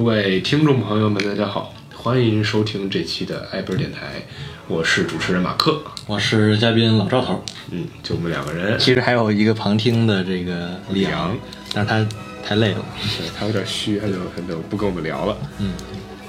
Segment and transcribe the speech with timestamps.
[0.00, 4.22] 诸位听众朋友们，大家好，欢迎收听这期的艾贝尔电台，
[4.66, 7.44] 我是主持人马克，我是嘉宾老赵头。
[7.70, 11.36] 嗯，就我们两个人，其实还有一个旁听的这个李阳，
[11.74, 12.08] 但是他
[12.42, 12.82] 太累了，
[13.18, 15.36] 对他有点虚，他就他就不跟我们聊了。
[15.58, 15.74] 嗯，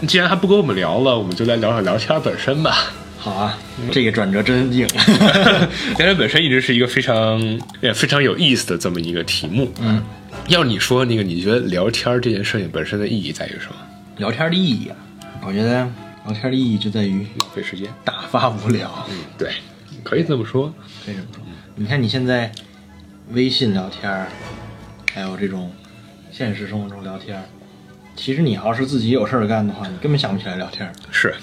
[0.06, 2.92] 既然他不跟我们聊了，我们就来聊聊聊天本身吧。
[3.18, 3.58] 好啊，
[3.90, 4.86] 这个转折真硬。
[5.98, 7.40] 聊天本身一直是一个非常
[7.80, 9.72] 也非常有意思的这么一个题目。
[9.80, 10.04] 嗯，
[10.52, 13.76] 要你说那个，你觉得聊天这件事情本身的意义在于什么？
[14.18, 14.98] 聊天的意义啊，
[15.48, 15.90] 我觉得
[16.26, 19.08] 聊天的意义就在于浪费时间，打发无聊。
[19.10, 19.54] 嗯，对，
[20.04, 20.74] 可以这么说，
[21.06, 21.42] 可以这么说。
[21.76, 22.52] 你看你现在
[23.30, 24.28] 微信聊天，
[25.14, 25.72] 还有这种
[26.34, 27.42] 现实生活中聊天，
[28.18, 30.92] 其实你要是自己有事儿干的话，你根本想不起来聊天。
[31.12, 31.34] 是。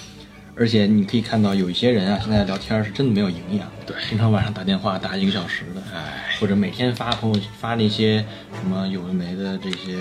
[0.59, 3.71] 而且你可以看到有一些人啊，现在聊天是真的没有营养。
[3.87, 9.97] 对，经常晚上打电话打一个小时的，哎，或者每天发朋友发那些什么有的没的这些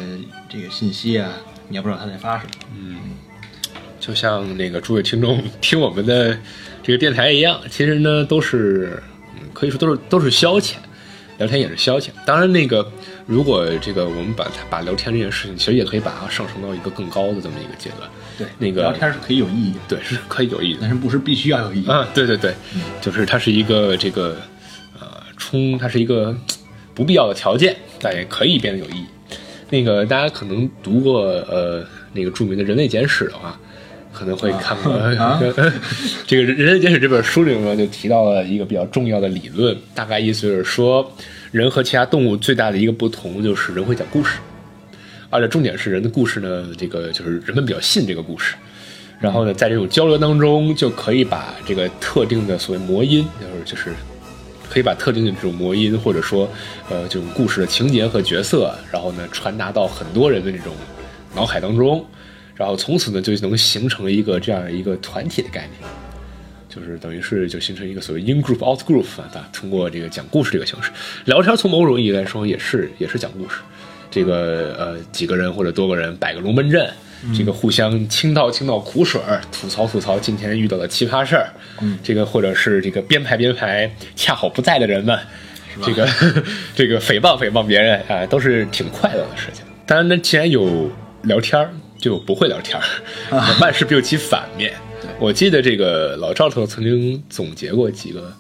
[0.50, 1.30] 这个信息啊，
[1.68, 2.52] 你也不知道他在发什么。
[2.76, 2.98] 嗯，
[4.00, 6.38] 就像那个诸位听众 听我们的
[6.82, 9.02] 这个电台一样，其实呢都是
[9.54, 10.74] 可以说都是都是消遣，
[11.38, 12.10] 聊天也是消遣。
[12.26, 12.90] 当然，那个
[13.26, 18.10] 如果这个我们把它把聊天这件事情，其实也可以把它上升到一个更高的这么一个阶段。
[18.38, 22.08] 对，那个聊天是可以有意义的，对，是可以有意义的，但是不是必须要有意义啊？
[22.14, 22.54] 对对对，
[23.02, 24.38] 就是它是一个这个
[25.00, 26.36] 呃充，它是一个
[26.94, 29.06] 不必要的条件，但也可以变得有意义。
[29.70, 33.60] 那个大家可能读过呃那个著名的人类简史的话，
[34.14, 34.94] 可能会看过。
[36.26, 41.12] 这个《人类简史》这本书里面就提到了一个比较重要的理论，大概意思就是说，
[41.52, 44.38] 人和其他动物最大的一个不同就是人会讲故事。
[45.30, 48.56] 而且重点是人的故事呢，这个就是人们比较信这个故事，
[49.20, 53.94] 然后呢，在这种交流当中，就可以把这个特定的所谓魔音，就是就是
[54.70, 56.50] 可以把特定的这种魔音，或者说
[56.90, 60.74] 呃这种故事的情节和角色，然后呢传达到很多人的这种
[61.36, 62.06] 脑海当中，
[62.58, 65.90] 然后从此呢就能形成一个这样一个团体的概念，
[66.68, 70.92] 就是等于是就形成一个所谓 in group out group 啊，通过这个讲故事这个形式，
[71.26, 73.60] 聊天从某种意义来说也是也是讲故事。
[74.10, 76.90] 这个呃几个人或者多个人摆个龙门阵，
[77.38, 81.50] 这个互相倾倒倾倒苦水儿，吐槽吐槽今天遇到的奇葩事儿，
[81.82, 85.20] 嗯，这个或者是这个编排编排恰好不在的人们，
[85.84, 86.08] 这个
[86.74, 89.64] 这个诽谤诽谤别人啊，都是挺快乐的事情。
[89.86, 90.90] 当然呢，既然有
[91.24, 92.84] 聊天儿，就有不会聊天儿，
[93.60, 94.74] 万事必有其反面。
[95.20, 98.32] 我记得这个老赵头曾经总结过几个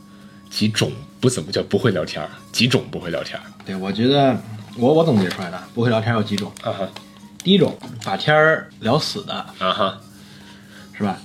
[0.50, 3.44] 几种不怎么叫不会聊天儿，几种不会聊天儿。
[3.66, 4.38] 对，我觉得。
[4.80, 6.88] 我我总结出来的不会聊天有几种啊哈，
[7.44, 7.76] 第一种
[8.06, 10.00] 把天儿聊死的啊哈，
[10.96, 11.18] 是吧？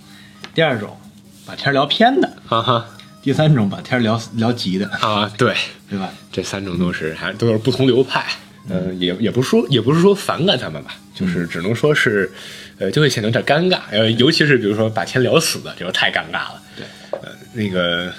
[0.54, 0.96] 第二种
[1.44, 2.86] 把天儿聊偏的啊哈，
[3.20, 5.54] 第三种把天儿聊聊急的啊，对
[5.86, 6.08] 对吧？
[6.32, 8.24] 这三种都是还都是不同流派，
[8.68, 12.30] 嗯，也也不是说也不是说反感他们吧，就是只能说是，
[12.78, 16.62] 呃，就会显得有点尴尬，呃，尤其是比如说把天聊死的，这个太尴尬了。
[16.76, 16.86] 对，
[17.22, 18.12] 呃，那个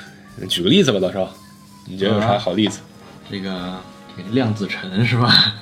[0.47, 1.33] 举个例子吧，老邵，
[1.87, 2.79] 你觉得有啥好例子？
[3.29, 3.79] 这个。
[4.31, 5.55] 量子尘是吧？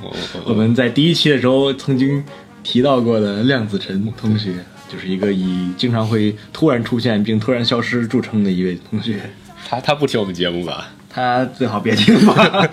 [0.00, 2.24] 我我我们在第一期的时候曾经
[2.62, 9.20] 提到过的量子尘同学，就是一个以经常会突然出现并突然消失著称的一位同学。
[9.68, 10.88] 他他不听我们节目吧？
[11.10, 12.66] 他最好别听吧，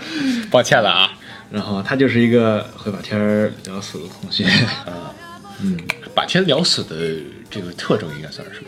[0.50, 1.12] 抱歉了啊。
[1.55, 3.17] 然后他就是一个会把天
[3.63, 4.43] 聊死的同学。
[4.43, 5.16] 啊，
[5.63, 5.77] 嗯，
[6.13, 7.16] 把天聊死的
[7.49, 8.67] 这个特征应该算是什么？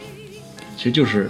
[0.78, 1.30] 其实就是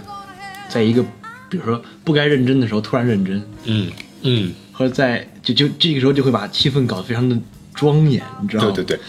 [0.69, 1.01] 在一个
[1.49, 3.41] 比如说不该认真的时候突然认真。
[3.63, 3.91] 嗯
[4.21, 4.53] 嗯。
[4.71, 7.35] 或者在就就这个时候就会把气氛搞得非常的
[7.73, 8.71] 庄严，你知道吗？
[8.75, 9.01] 对对对，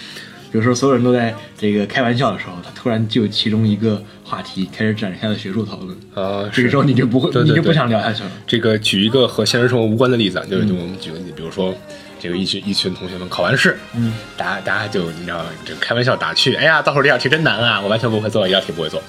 [0.50, 8.30] 比如说所有人都在这个开玩笑的时候，他突然就其中一个话题开始展开了学术讨论啊，这个时候你就不会，你就不想聊下去了。
[8.47, 11.75] 这个举一个和现实生活无关的例子，就是我们举个例子，比如说
[12.21, 19.03] 这个一群一群同学们考完试，嗯，大家大家就你知道这个开玩笑打趣，哎呀，到时候这道题真难啊，我完全不会做，一道题不会做。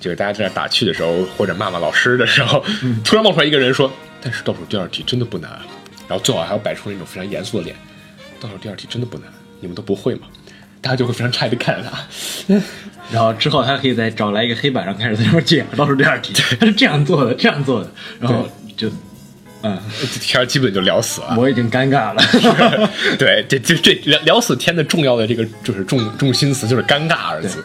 [0.00, 2.62] 就是大家在那打趣的时候，或者骂骂老师的时候，
[3.04, 5.50] 突然冒出来一个人说，但是倒数第二题真的不难。
[6.06, 7.74] 然后最好还要摆出那种非常严肃的脸，
[8.38, 9.26] 倒数第二题真的不难，
[9.60, 10.26] 你们都不会吗？
[10.82, 11.98] 大家就会非常诧异的看着他，
[13.10, 17.90] 然后之后他可以再找来一个黑板上开始在那边讲倒数第二题，他是 这样做的，这样做的，
[18.20, 18.46] 然后
[18.76, 18.90] 就，
[19.64, 19.78] 嗯，
[20.20, 22.22] 天基本就聊死了，我已经尴尬了，
[23.18, 27.64] 对，这这这聊聊死天的重要的这个就是重重心词就是尴尬二字。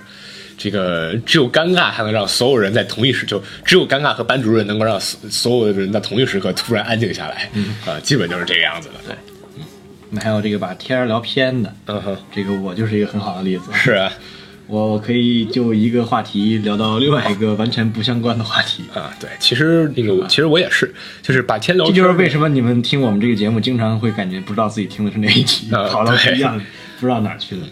[0.61, 7.49] 这个只有尴尬才能让所有人在同一时，就只有尴尬和班主任能够让所所有的人在同一时刻突然安静下来。
[7.53, 7.77] 嗯。
[7.85, 8.95] 啊，基本就是这个样子的。
[9.07, 9.15] 对，
[9.57, 9.63] 嗯，
[10.09, 13.71] 那还有这个把天儿聊偏的，嗯哼，这个我就是一个很好的例子。
[13.73, 14.11] 是啊，
[14.69, 19.11] 我我可以就一个话题聊到另外一个完全不相关的话题啊。
[19.19, 20.93] 对，其实那个其实我也是，
[21.23, 21.87] 就是把天聊。
[21.87, 26.61] 这就是为什么你们听我们这个节目经常会感觉不知道自己听的是哪一集，跑到不一样，
[26.99, 27.63] 不知道哪儿去了。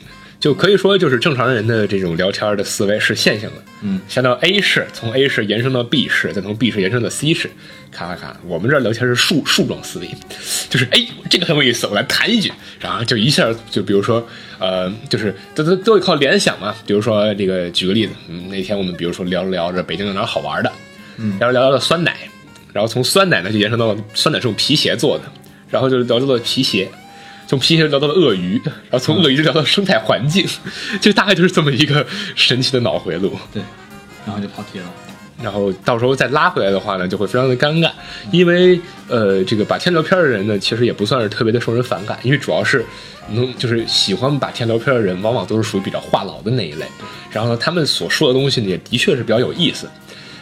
[0.47, 7.51] 就可以说就是正常人的这种聊天的思维是线性的，嗯，先到 A 市，从 A 市延伸到 B 市，再从 B 市延伸到 C 市，
[7.91, 8.37] 咔咔咔。
[8.45, 10.09] 我们这儿聊天是树树状思维，
[10.69, 12.49] 就是哎，这个很有意思，我来谈一句，
[12.79, 14.25] 然后就一下就比如说
[14.57, 16.73] 呃，就是都都都得靠联想嘛。
[16.85, 20.71] 比如说这个举个例子，嗯，那天我们比如说聊着聊着北京有哪好玩的，
[21.17, 22.15] 嗯聊着聊着到酸奶，
[22.71, 25.25] 然后从酸奶呢就延伸到酸奶是用皮鞋做的，
[25.69, 26.87] 然后就聊到了皮鞋。
[27.47, 30.45] 从皮鞋聊到了鳄鱼，然后从鳄鱼就聊到生态环境，
[31.01, 32.05] 就大概就是这么一个
[32.35, 33.31] 神奇的脑回路。
[33.53, 33.63] 对，
[34.25, 34.85] 然后就跑题了。
[35.41, 37.91] 然后到时候再拉回来的话呢，就会非常的尴尬，
[38.31, 42.83] 因为呃，这个把天聊天的人呢，其实也不算是特别的受人反感，因为主要是
[43.29, 46.85] 能就是喜欢把天聊天的人，往往都是属于比较话痨的那一类。
[47.31, 49.87] 然后呢，他们所说的东西呢，也的确是比较有意思。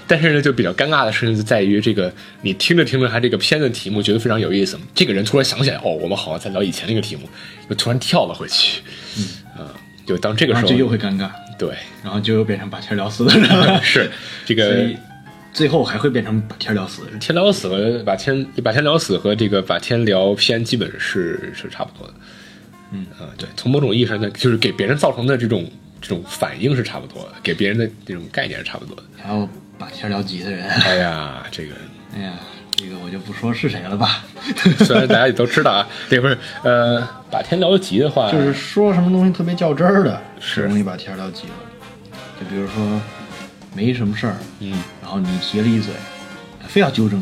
[0.07, 7.27] 但是呢，就比较尴尬的事情就在于这个，你听着听着，他这个片子题目觉得非常有意思，这个人突然想起来，哦，我们好像在聊以前那个题目，
[7.69, 8.81] 又突然跳了回去，
[9.17, 9.73] 嗯，啊
[10.05, 13.79] 就当这个时候然后就又会尴尬，对，然后就又变成把天聊死的人了。
[13.83, 14.09] 是
[14.45, 14.87] 这个
[15.51, 17.01] 最后还会变成把天聊死。
[17.19, 22.13] 天聊死和把天把天聊死和这个把天聊偏基本是是差不多的，
[22.91, 25.67] 嗯啊、对，从某种意义上呢，就是给别人造成的这种
[25.99, 29.03] 这种反应是差不多的，给别人的这种概念是差不多的。
[29.17, 31.73] 还有把天聊急的人，哎呀，这个
[32.15, 32.33] 哎呀，
[32.71, 34.23] 这个我就不说是谁了吧。
[34.85, 41.53] 虽然大家也都知道啊，这不是呃，把天聊急的话，就是说什么东西特别较真儿的，是容易把天聊急了。
[42.39, 43.01] 就比如说
[43.73, 45.93] 没什么事儿，嗯然后你提了一嘴，
[46.61, 47.19] 他非要纠正，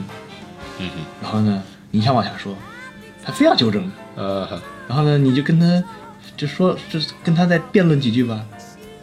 [0.79, 1.61] 嗯哼然后呢，
[1.91, 2.55] 你想往下说，
[3.23, 4.47] 他非要纠正，呃，
[4.87, 5.83] 然后呢，你就跟他
[6.35, 8.43] 就说，就跟他再辩论几句吧，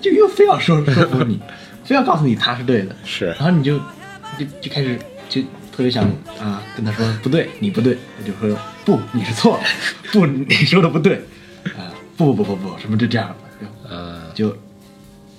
[0.00, 1.40] 就又非要说说服你，
[1.90, 3.76] 非要告诉你他是对的，是然后你就
[4.38, 4.96] 就就开始
[5.28, 5.42] 就
[5.72, 6.04] 特别想
[6.38, 9.64] 啊跟他说不对，你不对，他就说不，你是错了，
[10.12, 11.16] 不，你说的不对，
[11.76, 13.28] 啊，不不不不不，什么就这样
[13.60, 14.56] 的，呃，就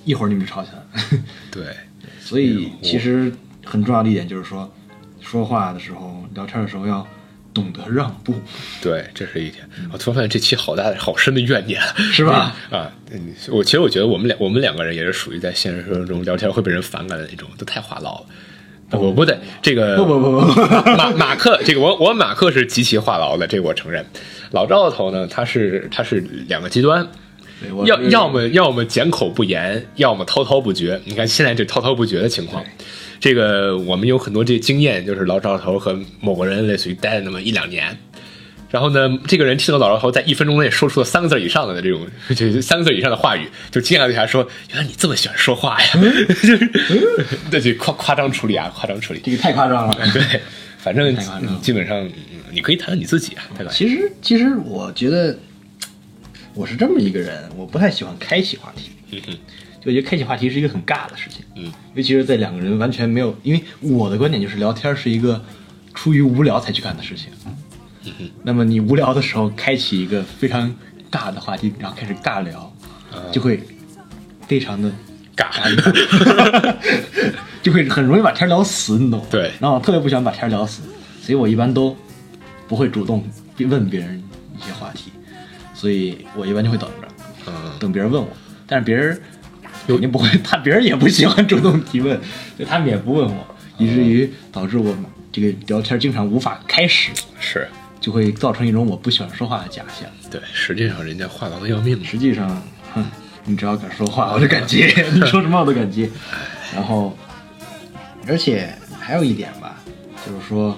[0.04, 1.22] 一会儿你们就吵起来了。
[1.50, 1.74] 对，
[2.20, 3.32] 所以其实
[3.64, 4.70] 很重要的一点就是说，
[5.22, 7.08] 说话的时候、聊天的时候要
[7.54, 8.34] 懂得让步，
[8.80, 9.68] 对，这是一点。
[9.92, 11.80] 我突然发现这期好大、好深的怨念，
[12.12, 12.54] 是吧？
[12.70, 18.26] 啊，嗯我其实我觉得我们两我们两个人也是属于在现实生活中聊天会被人反感的那种，都太话唠了。
[18.98, 20.60] 我不对，这个不不不不不，
[20.96, 24.04] 马马克，这个我我马克是极其话痨的，这个我承认。
[24.50, 27.08] 老赵头呢，他是他是两个极端，
[27.86, 31.00] 要要么要么缄口不言，要么滔滔不绝。
[31.06, 32.62] 你看现在这滔滔不绝的情况，
[33.22, 37.96] 这个我们有很多这经验，就是老赵头和某个人类似于待了那么一两年。
[38.68, 42.04] 然后呢，这个人听到老赵头在一分钟内说出了三个字以上的这种，
[42.34, 45.86] 就三个字以上的话语，就惊讶对他说：“原来你这么喜欢说话呀！”
[46.42, 46.70] 就是，
[47.52, 49.20] 那就夸夸张处理啊，夸张处理。
[49.22, 49.96] 这个太夸张了。
[50.12, 50.40] 对，
[50.78, 51.16] 反正
[51.60, 52.12] 基本上嗯
[52.50, 55.38] 你可以谈谈你自己啊，其实其实我觉得
[56.54, 58.90] 我是这么一个人，我不太喜欢开启话题。
[59.12, 59.38] 嗯哼，
[59.84, 65.42] 就我觉得开启话题是一个很尬的事情，嗯，尤其是在两个人完全没有，因为我的观点就是聊天是一个
[65.92, 67.30] 出于无聊才去干的事情。
[68.04, 70.72] 嗯哼，那么你无聊的时候开启一个非常
[71.10, 72.72] 尬的话题，然后开始尬聊，
[73.32, 73.60] 就会
[74.46, 74.90] 非常的
[75.36, 76.74] 尬尬，
[77.62, 79.26] 就会很容易把天聊死，你懂吗？
[79.30, 80.82] 对然后我特别不喜欢把天聊死，
[81.20, 81.96] 所以我一般都
[82.66, 83.24] 不会主动
[83.58, 84.20] 问别人
[84.56, 85.12] 一些话题，
[85.74, 87.08] 所以我一般就会等着，
[87.46, 88.28] 嗯，等别人问我，
[88.66, 89.20] 但是别人
[89.86, 92.16] 肯定不会， 他别人也不喜欢主动提问，
[92.56, 93.46] 所以他们也不问我，
[93.78, 94.94] 以至于导致我
[95.30, 97.10] 这个聊天经常无法开始，
[97.40, 97.66] 是
[98.00, 100.08] 就会造成一种我不喜欢说话的假象。
[100.30, 102.04] 对，实际上人家话痨的要命。
[102.04, 102.62] 实际上，
[102.94, 103.04] 哼，
[103.44, 106.08] 你只要敢说话，我就敢接， 你说什么我都敢接。
[106.74, 107.16] 然后，
[108.26, 109.76] 而且还有一点吧，
[110.26, 110.76] 就是说，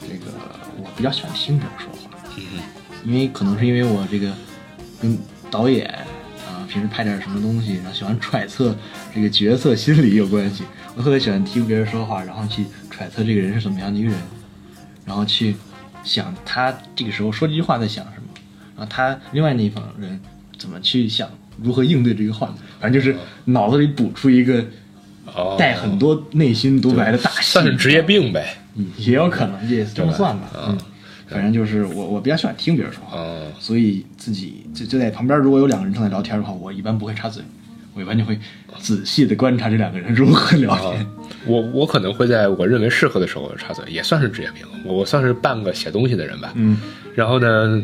[0.00, 0.32] 这个
[0.76, 2.42] 我比较喜欢听别人说话，嗯
[3.04, 4.30] 因为可能是因为我这个
[5.00, 5.16] 跟
[5.50, 5.98] 导演啊，
[6.68, 8.76] 平时拍点什么东西，然后喜欢揣测
[9.14, 10.64] 这个角色心理有关系。
[10.94, 14.18] 我特别喜欢听别人说话，然后去揣测这个人是怎么样的一个人，
[15.04, 15.56] 然后去
[16.04, 18.28] 想他这个时候说这句话在想什么，
[18.76, 20.20] 然后他另外那一方人
[20.58, 21.28] 怎么去想
[21.62, 24.64] 如何应对这个话，反正就是脑子里补出一个
[25.34, 28.56] 哦，带很多内心独白的大戏，算是职业病呗。
[28.74, 30.48] 嗯，也有可能，也这么算吧。
[30.68, 30.78] 嗯，
[31.28, 37.42] 反正就是我我比较喜欢听别人说话，哦，所以自己就就在旁边，如果有两个人正在聊天的话，我一般不会插嘴，
[37.94, 38.38] 我一般就会
[38.78, 41.06] 仔细的观察这两个人如何聊天。
[41.46, 44.64] 我我可能会在我认为适合的时候插嘴，也算是职业病。
[44.84, 46.52] 我我算是半个写东西的人吧。
[46.54, 46.78] 嗯，
[47.14, 47.82] 然后呢，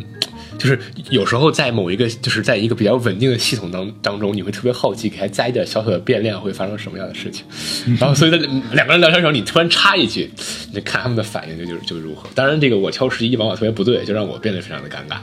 [0.58, 0.78] 就是
[1.11, 7.44] 有时候在某一个就是在一个比较稳定的系统当当中，你会特别好奇，给它加一点小小的变量会发生什么样的事情。
[8.00, 8.38] 然后，所以在
[8.73, 10.30] 两个人聊天的时候，你突然插一句，
[10.73, 12.28] 你看他们的反应就就是就如何。
[12.34, 15.18] 当然，这个我敲十一往往特别不对，就让我变得非常的尴尬。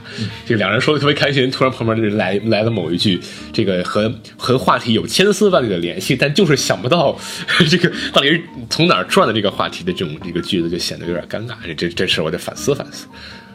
[0.46, 3.20] 这个两人说的特别开心，突然旁边的人来来了某一句，
[3.52, 7.18] 这个和和话题有千丝万缕的联系，但就是想不到
[7.68, 11.54] 这个到底是从哪儿转的这个话题的这种这个句子，就显得有点尴尬。
[11.66, 13.06] 这这这事我得反思反思。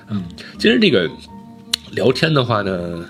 [0.10, 0.24] 嗯，
[0.57, 1.10] 其实这个。
[1.91, 3.06] 聊天的话呢，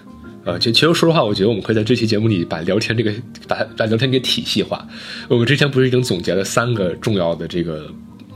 [0.46, 3.12] 呃，其其实说实话，我觉得我们可以在这期节目里把聊天这个
[3.48, 4.88] 把把聊天给体系化。
[5.28, 7.92] 我们之前不是已经总结了三个重要的这个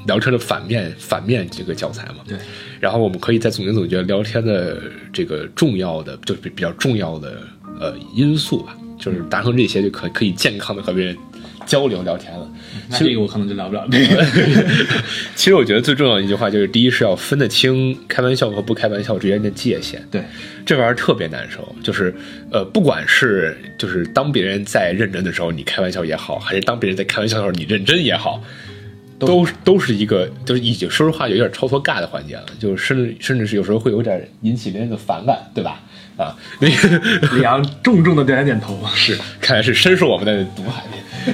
[0.08, 2.18] 聊天的反面反面这个教材嘛？
[2.28, 2.38] 对。
[2.80, 4.82] 然后我们可以再总结总结聊天的
[5.14, 7.42] 这个重要的，就比比较重要的
[7.80, 11.16] 呃因素吧，就是达成这些就可可以健康的和别人。
[11.72, 12.46] 交流聊天了，
[13.00, 13.88] 这个我可能就聊不了。
[15.38, 20.06] 其实我觉得最重要的一句话就是：第一是要分得清开玩笑和不开玩笑之间的界限。
[20.12, 20.22] 对，
[20.66, 21.74] 这玩意儿特别难受。
[21.82, 22.14] 就是
[22.52, 28.44] 呃，不管是就是当别人在认真的时候你开玩笑也好，还是当别人在开玩笑的时候你认真也好，
[29.18, 32.48] 都都是一个就是已经说实话有点超脱尬的环节了。
[32.60, 35.80] 就是甚至甚至是有时候会有点引起别人的反感，对吧？
[36.18, 37.02] 啊， 那个
[37.38, 40.84] 李阳重重的点了点头，是看来是深受我们的毒海。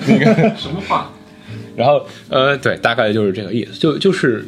[0.07, 0.25] 那 个
[0.55, 1.11] 什么话？
[1.75, 4.47] 然后呃，对，大概就是这个意思，就就是，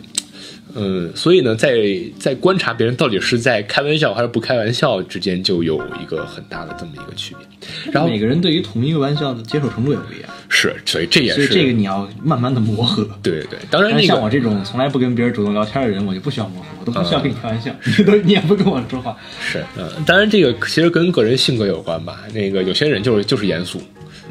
[0.74, 1.78] 嗯，所以呢，在
[2.18, 7.92] 在观察别人到底是在开玩笑还是不开玩笑之间，就有一个很大的这么一个区别。
[7.92, 13.08] 然后每个人对于同一个玩笑的接受程度也不一样，是，所以这也是，所以这个你要慢慢的磨合。
[13.22, 19.16] 对对，当然，像我这种从来不跟别人主动聊天的人，我就不需要磨合，我都不需要跟你开玩笑，你都你也不跟我说话。
[19.40, 22.22] 是，嗯，当然这个其实跟个人性格有关吧。
[22.34, 23.80] 那个有些人就是就是严肃。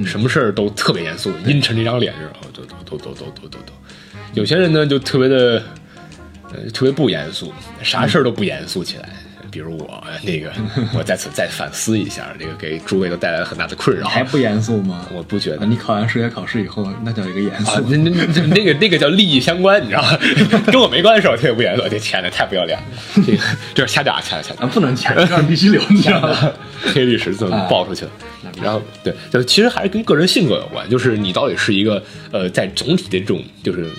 [0.04, 3.72] 什么事儿都特别严肃，阴沉这张脸，然后就都都都都都都都，
[4.34, 5.62] 有些人呢就特别的，
[6.52, 7.52] 呃，特别不严肃，
[7.82, 9.08] 啥事儿都不严肃起来。
[9.58, 10.52] 比如我那个，
[10.96, 14.06] 我在此再反思一下，这个给诸位都带来了很大的困扰。
[14.06, 15.04] 还不严肃吗？
[15.12, 15.66] 我不觉得。
[15.66, 17.80] 你考完数学考试以后，那叫一个严肃。
[17.88, 20.16] 那那那那个那个叫利益相关，你知道吗？
[20.70, 21.82] 跟我没关系，我特别不严肃。
[21.82, 22.84] 我的天哪，太不要脸了！
[23.26, 23.38] 这个
[23.74, 26.52] 这是瞎讲瞎讲，不能掐，这必须留，你知道吗？
[26.94, 28.10] 黑历史怎么爆出去了？
[28.62, 32.00] 然后对，就其实还是跟个人性格有关，就是你到底是一个
[32.30, 33.90] 呃，在总体的这种就是。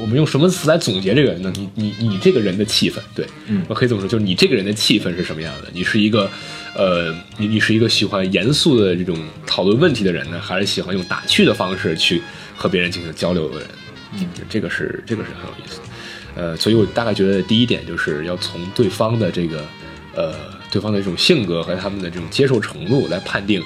[0.00, 1.52] 我们用什么词来总结这个人呢？
[1.56, 5.68] 你你你这个人的气氛，对，嗯，我可以这么说，就是你这个人的气氛是什么样的？
[5.72, 6.30] 你是一个，
[6.74, 12.22] 呃，你你是一个喜欢严肃的这种讨论问题的人呢，还是喜欢用打趣的方式去
[12.54, 13.68] 和别人进行交流的人？
[14.14, 15.80] 嗯，这个是这个是很有意思。
[16.34, 19.64] 呃，所以我大概觉得第一点就是要从对方的这个，
[20.14, 20.34] 呃，
[20.70, 23.62] 对方的这种性格和他们的这种接受程度来判定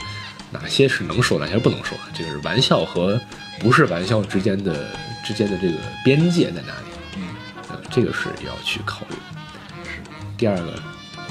[0.50, 1.98] 哪些是能说，哪些不能说。
[2.16, 3.20] 这个是玩笑和
[3.58, 4.86] 不是玩笑之间的。
[5.24, 6.90] 之间的这个边界在哪里？
[7.16, 7.22] 嗯，
[7.68, 9.84] 呃，这个是要去考虑的。
[9.84, 10.00] 是。
[10.36, 10.74] 第二个，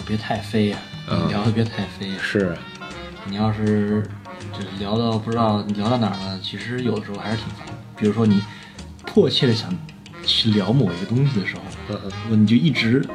[0.06, 0.78] 别太飞呀，
[1.30, 2.12] 聊的别太飞。
[2.22, 2.56] 是。
[3.26, 4.04] 你要是
[4.54, 7.68] 就是聊到不知道聊到哪儿了，其实有的时候还是挺烦。
[7.96, 8.42] 比如说你
[9.06, 9.72] 迫切的想
[10.26, 13.06] 去聊某一个东西的时候，你就一直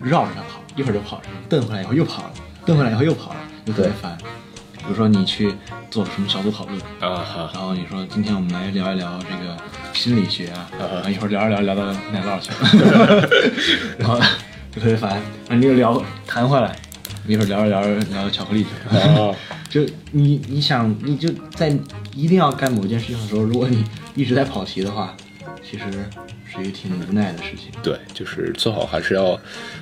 [0.00, 2.30] 绕着它跑，一会儿就跑了，蹬回来以后又跑了，
[2.64, 4.16] 蹬回来以后又跑了，就特别烦。
[4.86, 5.52] 比如说你去
[5.90, 9.56] 做什么小组讨论啊，然后你说今天我们来聊一聊这个
[9.92, 13.28] 心理学啊，啊，一会儿聊着聊着聊到奶酪去了，
[13.98, 14.16] 然后
[14.72, 16.76] 就特别烦，啊，你又聊弹回来，
[17.26, 19.34] 一会儿聊着聊着聊到巧克力去了，
[19.68, 21.76] 就你你想你就在
[22.14, 25.16] 一定要干某件事情的时候，如果你一直在跑题的话，
[25.68, 25.84] 其实
[26.44, 27.72] 是一个挺无奈的事情。
[27.82, 29.36] 对，就是最好还是要，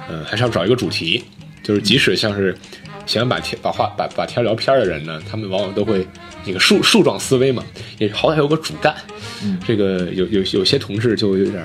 [0.08, 1.22] 呃，还是要找一个主题，
[1.62, 2.56] 就是即使像是。
[3.06, 6.06] 喜欢把天把话把把天聊偏的人呢，他们往往都会
[6.44, 7.62] 那个树树状思维嘛，
[7.98, 8.94] 也好歹有个主干。
[9.42, 11.64] 嗯，这个有有有些同志就有点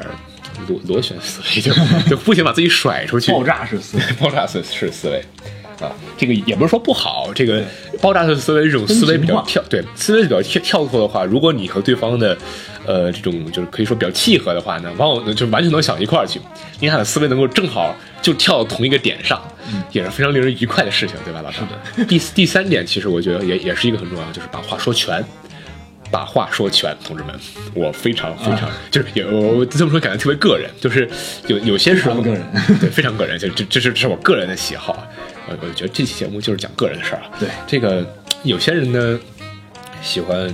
[0.68, 1.74] 螺螺旋思维，就
[2.10, 3.32] 就不停把自己甩出去。
[3.34, 5.24] 爆炸式思维， 爆炸式式思维
[5.82, 7.64] 啊，这个也不是说不好，这个
[8.02, 12.38] 爆炸式思维这种思维比较跳，对思维比较跳跳脱的话，如果你和对方的
[12.86, 16.40] 呃这种就是可以说比较契合的话呢，往往就完全能想一块儿去，
[16.80, 19.42] 你俩的思维能够正好就跳到同一个点上。
[19.92, 21.60] 也是非常令人愉快的事情，对吧，老师？
[22.06, 25.24] 第第三点，其实我觉得也也是一个很重要的，就是把话说全，
[26.10, 27.40] 把话说全，同志们，
[27.76, 31.08] 我非常非常就是有这么说，感觉特别个人，就是
[31.46, 32.44] 有有些时候个人
[32.80, 35.08] 对非常个人，就这这是这是我个人的喜好，
[35.50, 37.32] 我我觉得这期节目就是讲个人的事儿啊。
[37.40, 38.06] 对这个
[38.44, 39.20] 有些人呢
[40.02, 40.48] 喜欢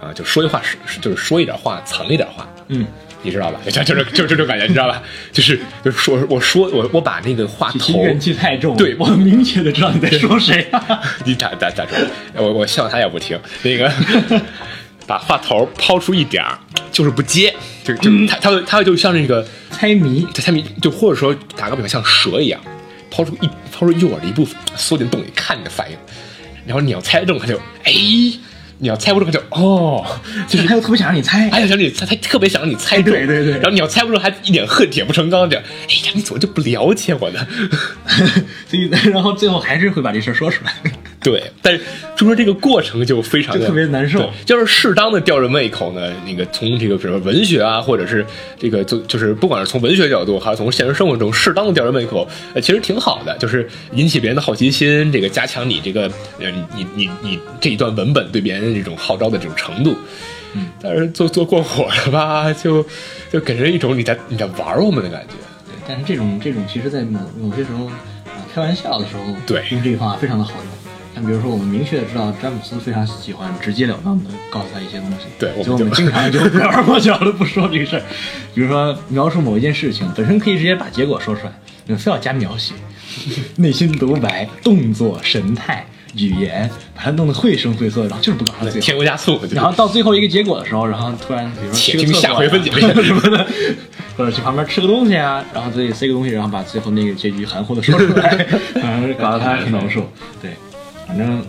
[0.00, 2.86] 啊，就说一话是就是说一点话藏一点话，嗯。
[3.26, 3.58] 你知道吧？
[3.64, 5.02] 就就是就这种感觉，你知道吧？
[5.32, 10.70] 就是就是说，我说我我把那个话头怨气太重，对我明确的知道你在说谁。
[11.24, 11.96] 你咋咋咋说？
[12.34, 13.90] 我我希望他也不听那个，
[15.06, 16.58] 把话头抛出一点儿，
[16.92, 22.60] 就是不接，就就他他他就像那个猜谜，猜谜，就或者说打个比方，像蛇一样。
[23.14, 25.96] 抛出一掏出诱饵的一部分，缩进洞里看你的反应，
[26.66, 27.92] 然后你要猜中，他就哎。
[28.78, 30.04] 你要猜不中，他就哦，
[30.48, 37.46] 就是他又特别想让你猜，他又，想你猜，他特别想让你猜中，对对对然后你要猜不中，还一脸恨铁不成钢的，哎呀，你怎么就不了解我呢？
[38.68, 40.74] 所以然后最后还是会把这事儿说出来。
[41.24, 41.80] 对，但是
[42.14, 46.12] 就说这个过程就非常的就特别难受对就是适当的吊人胃口呢。
[46.26, 48.24] 那个从这个比如说文学啊，或者是
[48.58, 56.02] 这个就就是不管是从文学角度，还是从现实生活中适当的吊人胃口，呃，其实挺好的，就是引起别人的好奇心，这个加强你这个
[56.38, 59.96] 呃你你你你这一段文本对别人这种号召的这种程度。
[60.56, 62.86] 嗯，但是做做过火了吧，就
[63.32, 65.34] 就给人一种你在你在玩我们的感觉。
[65.66, 67.92] 对，但是这种这种其实，在某某些时候啊、
[68.54, 70.73] 开玩笑的时候，对用这个方法非常的好用。
[71.14, 78.02] 像比如说，我们明确的知道詹姆斯非常喜欢直截了当的告诉他一些东西，对所以我们经常就 拐弯抹角的不说这个事儿。
[78.54, 81.52] 比如说描述某一件事情，本身可以直接把结果说出来，
[81.86, 82.74] 你们非要加描写，
[83.56, 88.80] 内心独白、动作、神态、语言，把它弄得绘声绘色，然后就是不告诉他。
[88.80, 92.70] 添油加醋，然后到最后一个结果的时候，然后突然比如说听去个厕所下回分解
[93.02, 93.46] 什么的，
[94.16, 100.08] 或者去旁边吃个东西啊，然后自己塞个东西，然后把最后那个结局含糊的说出来，反正搞得他很难受。
[100.40, 100.52] 对，
[101.06, 101.46] 反正、嗯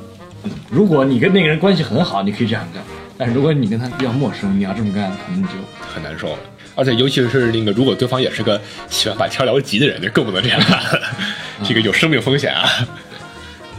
[0.69, 2.83] 如果你跟那个人关系很好，你可以这样干；
[3.17, 5.49] 但是如果你跟他比较陌生，你要这么干，可能就
[5.91, 6.39] 很难受了。
[6.75, 11.01] 而且尤其是那个，如果对方也是个喜欢把天聊急的人，就更不能这样干了，
[11.65, 12.69] 这个有生命风险啊。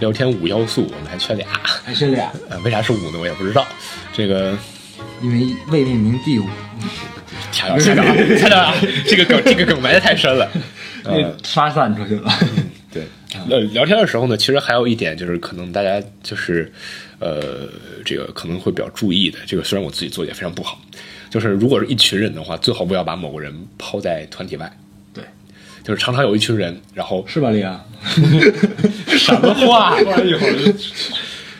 [0.00, 1.46] 聊天五要素，我们还缺俩，
[1.84, 3.18] 还缺俩，呃，为啥是五呢？
[3.20, 3.64] 我也不知道。
[4.12, 4.56] 这个
[5.22, 6.46] 因为未命名第五，
[7.52, 8.04] 掐掉，掐掉，
[8.38, 8.74] 掐掉啊！
[9.06, 10.48] 这个梗，这个梗埋的太深了。
[11.04, 12.32] 那发散出去了。
[13.48, 16.70] 对，呃，聊天的时候呢，其实还有一点就是，可能大家就是，
[17.18, 17.68] 呃，
[18.04, 19.38] 这个可能会比较注意的。
[19.46, 20.80] 这个虽然我自己做的也非常不好，
[21.30, 24.70] 就是如果是一群人的话，最好不要把某个人抛在团体外。
[25.12, 25.24] 对，
[25.82, 27.80] 就是常常有一群人，然后是吧，李阳？
[29.06, 29.96] 什么话？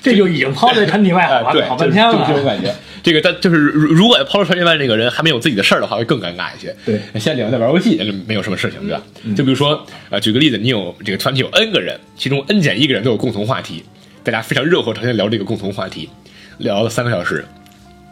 [0.02, 2.45] 这就已经抛在团体外了，好对，好半天了就这种了。
[2.45, 2.73] 感觉。
[3.06, 6.75] 这个，但就是如如果抛出传言外那个人还没有自己的事儿的话，会更尴尬一些。
[6.84, 7.96] 对现在两个在玩游戏，
[8.26, 9.00] 没有什么事情，对吧？
[9.36, 13.84] 就比如说，呃，举个例子，你有这个团体有 N 个人，其中 N 减一个人都有共同话题，
[14.25, 16.10] 大家非常热火朝天聊这个共同话题，
[16.58, 17.44] 聊了三个小时，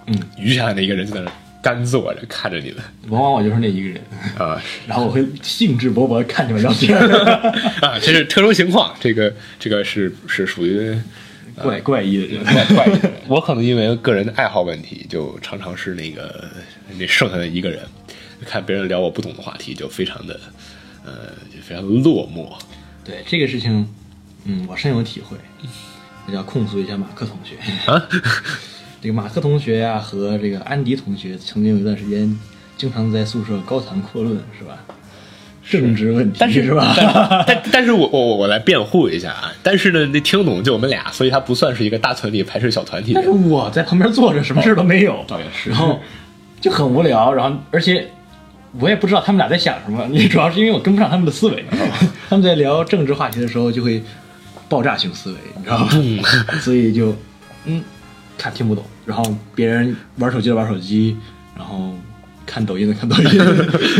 [0.06, 2.76] 嗯，余下的那一个人就在那干坐着看着你们
[3.08, 4.00] 往往我就是那一个人，
[4.38, 6.96] 啊然后我会兴致勃勃看你们聊天，
[7.82, 10.96] 啊，这是特殊情况，这个这个是是属于。
[11.62, 12.44] 怪怪异的人。
[12.44, 13.12] 怪怪异的。
[13.28, 16.48] 我可能因为个人的爱好问题，就常常是那个
[16.98, 17.80] 那剩下的一个人，
[18.44, 20.40] 看别人聊我不懂的话题，就非常的
[21.04, 22.52] 呃，就非常落寞。
[23.04, 23.86] 对这个事情，
[24.44, 25.36] 嗯，我深有体会。
[26.26, 27.56] 那叫控诉一下马克同学
[27.90, 28.08] 啊。
[29.02, 32.38] 这个马克同学呀、和这个安迪同学曾经有一段时间，
[32.78, 34.82] 经常在宿舍高谈阔论，是吧？
[35.68, 36.94] 政治问题，但是是吧？
[36.96, 39.52] 但 但但是我我我我来辩护一下啊！
[39.62, 43.30] 但是呢，那听懂就我们俩，所以他不算是一个大团体排斥小团体的但是。
[43.48, 45.98] 我在旁边坐着，什么事都没有，倒也是然后
[46.60, 48.08] 就很无聊，然后而且
[48.78, 51.64] 我也不知道他们俩在想什么，你主要是因为我跟不上他们的思维，
[52.28, 54.02] 他们在聊政治话题的时候就会
[54.68, 55.88] 爆炸性思维，你知道吗？
[56.60, 57.14] 所以就
[57.64, 57.82] 嗯，
[58.36, 59.24] 看听不懂，然后
[59.54, 61.16] 别人玩手机的玩手机，
[61.56, 61.94] 然后
[62.46, 63.30] 看抖音的看抖音，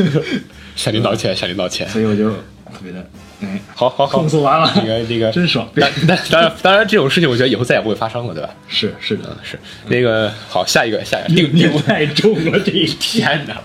[0.77, 1.89] 向您道歉，向您道歉。
[1.89, 3.07] 所以我就特别的
[3.41, 4.71] 哎，好好好，控诉完了。
[4.75, 5.69] 这个这个真爽。
[5.75, 8.51] 但但当然当然这种事情，我觉得以后再也不会发生了，对吧？
[8.69, 9.59] 是是的，是。
[9.89, 11.35] 那个好，下一个下一个。
[11.35, 13.61] 第你第五太重了这一天哪，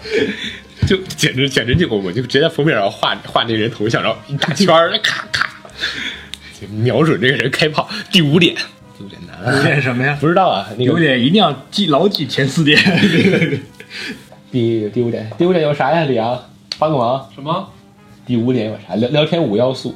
[0.87, 5.49] 就简直简直就我我就直接在封面上画画那个人头像，然后一大圈儿，咔咔，
[6.59, 7.89] 就瞄准这个人开炮。
[8.11, 8.55] 第五点，
[8.97, 10.17] 第五点难啊，点什么呀？
[10.19, 12.77] 不知道啊，那有个点一定要记牢记前四点。
[14.51, 16.05] 第第五点，第五点有啥呀？
[16.05, 16.39] 李阳
[16.77, 17.29] 帮个忙。
[17.35, 17.67] 什么
[18.25, 18.95] 第五点有啥？
[18.95, 19.95] 聊聊天五要素，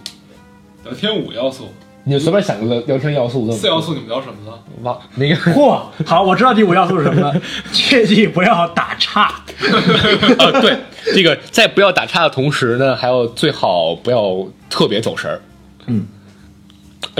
[0.84, 1.70] 聊天五要素，
[2.04, 3.52] 你就随便想个聊聊天要素。
[3.52, 4.60] 四要素你们聊什么了？
[4.84, 7.42] 忘那个 嚯，好，我知道第五要素是什么了，
[7.74, 9.24] 切记不要打岔。
[10.38, 10.78] 啊，对，
[11.14, 15.42] 这个在不要打岔的同时呢，还要最好不要特别走神儿。
[15.88, 16.06] 嗯，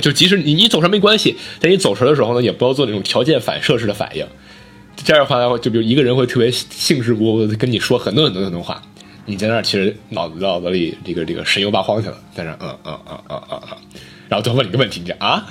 [0.02, 4.26] 就即使你你走神没关系，在你走神的时候呢，也不要做那种条件反射式的反应。
[5.04, 8.82] 这样的话，就比如一个人会特别兴致勃勃的跟你说很多很多很多话，
[9.26, 13.78] 你在那儿其实脑子脑子里这个这个神游八荒去了，在那儿嗯嗯嗯嗯嗯嗯，
[14.30, 15.46] 然后对方问你个问题，你就啊，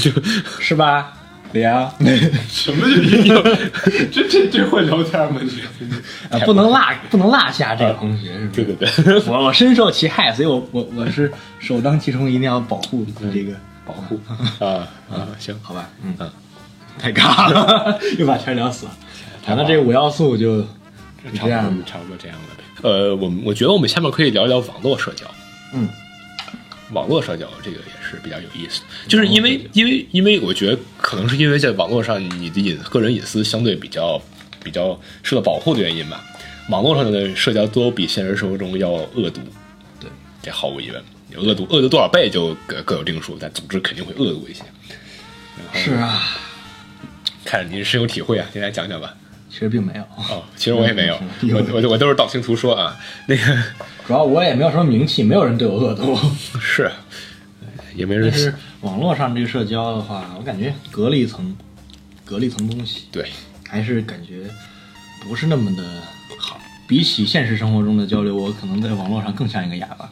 [0.00, 0.10] 就
[0.60, 1.12] 是吧，
[1.52, 1.90] 李阳？
[2.48, 2.86] 什么
[3.24, 3.42] 就
[4.12, 5.40] 这这这会聊天吗？
[5.42, 5.50] 你
[6.30, 6.78] 啊不能落
[7.10, 8.90] 不能落下这个同学，是不对？
[9.02, 13.52] 对对，我我深受其害，所以我我我是首当其冲，一定要保护这个
[13.86, 14.20] 保护，
[14.64, 15.88] 啊啊行，好吧？
[16.04, 16.30] 嗯嗯，
[16.98, 18.96] 太尬了，又把全聊死了。
[19.44, 20.66] 谈到这个五要素就就
[21.34, 22.44] 差不这样多，差不多这样了。
[22.82, 25.26] 呃，我们我觉得我们下面可以聊一聊网络社交。
[25.72, 25.88] 嗯，
[26.92, 34.20] 网络社交这个也是比较有意思的，就是因为因为因为我觉得可能是因为在网络上你的隐个人隐私相对比较
[34.62, 36.22] 比较受到保护的原因吧，
[36.68, 39.40] 网络上的社交都比现实生活中要恶毒，
[40.00, 40.08] 对，
[40.42, 41.02] 这毫无疑问，
[41.36, 44.62] 恶毒恶毒多少倍就各各有定数，但总之肯定会恶毒一些。
[45.72, 46.38] 是啊，
[47.48, 49.14] 看着您深有体会啊，您来讲讲吧。
[49.48, 52.94] 其实并没有，哦，其实我也没有，嗯我我我都是道听途说啊。
[53.26, 53.42] 那个
[54.06, 56.14] 主要我也没有什么名气，没有人对我恶毒。
[56.60, 56.90] 是，
[57.94, 61.56] 也没人但是网络上这个社交的话，我感觉隔了一层，
[62.22, 63.30] 隔了一层东西，对，
[63.66, 64.42] 还是感觉
[65.22, 65.82] 不是那么的
[66.38, 66.60] 好。
[66.86, 70.10] 比起现实生活中的交流，我可能在网络上更像一个哑巴。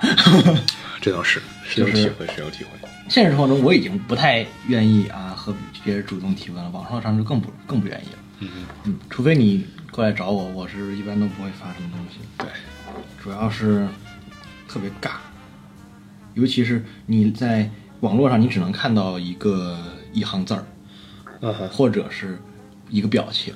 [1.03, 2.71] 这倒是 深有体会，深有体会。
[3.11, 5.55] 现实生活中我已经不太愿意啊和
[5.85, 8.19] 别人主动提问了，网络上就更不更不愿意了。
[8.41, 8.49] 嗯，
[8.83, 12.19] 嗯，除非你过来找我，我是一般都不会发什么东西。
[12.37, 12.49] 对，
[13.23, 13.87] 主要是
[14.69, 15.13] 特别尬，
[16.35, 19.79] 尤其是你在网络上，你只能看到一个
[20.13, 20.67] 一行字儿，
[21.43, 22.37] 嗯，或者是
[22.91, 23.55] 一个表情，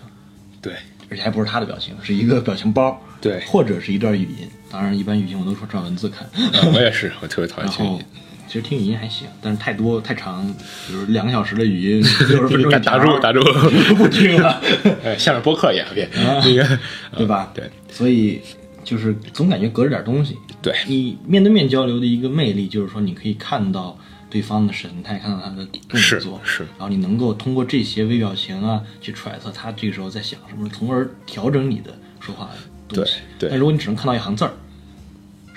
[0.62, 0.74] 对
[1.10, 4.48] 而且还不是他的表情，是一个表情包，对或者是一段语音。
[4.70, 6.24] 当然，一般语音我都说转文字看。
[6.28, 8.04] 啊我也是，我特别讨厌然后听你。
[8.50, 10.44] 其实听语音还行，但是太多太长，
[10.88, 13.40] 比如两个小时的语音，六十分钟 打住打住，
[13.94, 14.60] 不听了，
[15.04, 16.78] 哎，像是播客一样， 别啊那个，
[17.16, 17.52] 对吧？
[17.54, 18.40] 对，所以
[18.82, 20.36] 就是总感觉隔着点东西。
[20.60, 23.96] 对你面对面交流的一个魅力，就是说你可以看到
[24.28, 33.18] 对方的神态，看到他的动是作，是然后你能够通过这些微表情啊，去揣测他这个时候在想什么，从而调整你的说话的东西。
[33.38, 34.50] 对对但如果你只能看到一行字儿，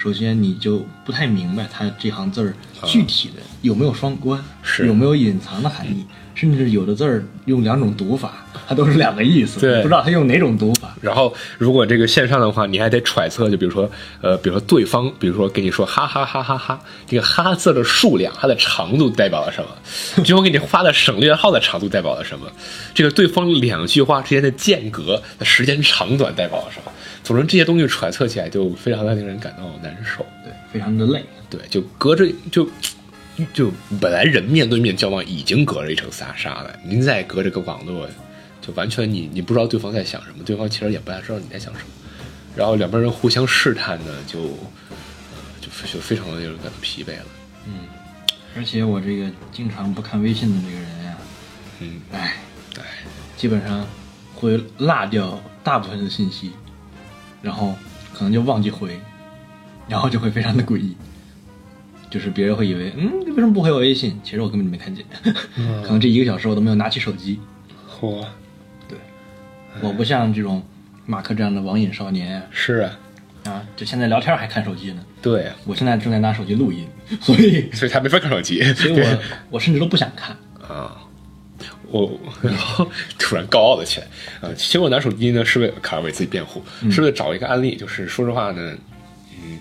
[0.04, 2.54] 首先你就不太明白他这行字儿
[2.86, 10.94] 具体的有没有双关，啊是有没有隐藏的含义，甚至有的字儿用两种读法，它都是两个意思，对你不知道他用哪种读法。
[11.00, 13.90] 然后，如果这个线上的话，你还得揣测，就比如说，
[14.20, 19.70] 呃，比如说对方，比如说跟你说哈哈哈哈哈，这个哈字的数量，它的长度代表了什么？
[20.26, 22.46] 最后给你发的省略号的长度代表了什么？
[22.94, 26.92] 这个对方两句话之间的间隔的时间长短代表了什么？
[27.24, 30.26] 总之，这些东西揣测起来就非常的令人感到难受。
[30.44, 31.24] 对，非常的累。
[31.50, 32.70] 对，就隔着就
[33.54, 38.08] 就本来人面对面交往已经隔着一层纱纱了，您再隔着个网络，
[38.62, 41.88] 就完全你你不知道对方在想什么，对方其实也不太知道你在想什么，
[42.56, 47.26] 然后两边人互相试探呢，就呃就就非常的令人感到疲惫了。
[47.66, 47.88] 嗯
[48.56, 51.18] 而且我这个经常不看微信的这个人呀，
[51.80, 52.36] 嗯，哎，
[52.78, 52.84] 哎，
[53.36, 53.88] 基本上
[54.36, 56.52] 会落掉大部分的信息，
[57.44, 57.76] 然后
[58.12, 59.00] 可能就忘记回，
[59.88, 60.96] 然后就会非常的诡异。
[62.10, 64.20] 就是别人会以为，嗯，你为什么不回我微信？
[64.24, 65.04] 其实我根本就没看见，
[65.82, 67.40] 可能这一个小时我都没有拿起手机。
[68.00, 68.24] 嚯，
[68.88, 68.96] 对，
[69.82, 70.64] 我不像这种
[71.08, 73.00] 马克这样的网瘾少年是啊，
[73.46, 75.04] 啊，就现在聊天还看手机呢。
[75.24, 76.88] 对啊，我现在正在拿手机录音，
[77.20, 80.38] 所以，所以他没法看手机，所以我我甚至都不想看。
[80.70, 80.96] 啊，
[82.02, 84.08] 我 然后突然高傲了起来。
[84.42, 87.76] 呃，其实我拿手机呢是为了卡尔为自己辩护，是为了找一个案例。
[87.76, 88.76] 就是说实话呢，
[89.42, 89.60] 嗯，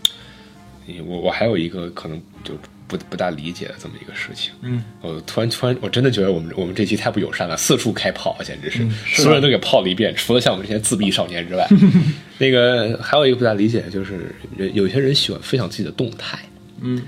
[1.06, 2.54] 我我还有一个可能就
[2.88, 4.52] 不不大理解的这么一个事情。
[4.62, 8.88] 嗯，我突然突然我真的觉得我们我们这期太不友善了，四处开炮，简直是、
[9.22, 11.66] 所有人都给炮了一遍，除了像我们这些自闭少年之外。
[12.38, 16.38] 那个还有一个不大理解，就是人有些人喜欢分享自己的动态。
[16.80, 17.00] 嗯，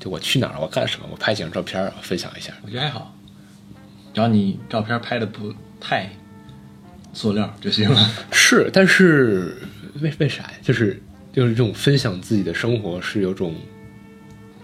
[0.00, 2.52] 就我去哪儿，我干什么，我拍几张照片我分享一下。
[2.62, 3.14] 我觉得还好，
[4.12, 6.10] 只要你照片拍的不太
[7.12, 8.10] 塑料就行了。
[8.30, 9.56] 是，但是
[10.00, 10.52] 为为啥呀？
[10.62, 11.00] 就是
[11.32, 13.54] 就是这种分享自己的生活是有种，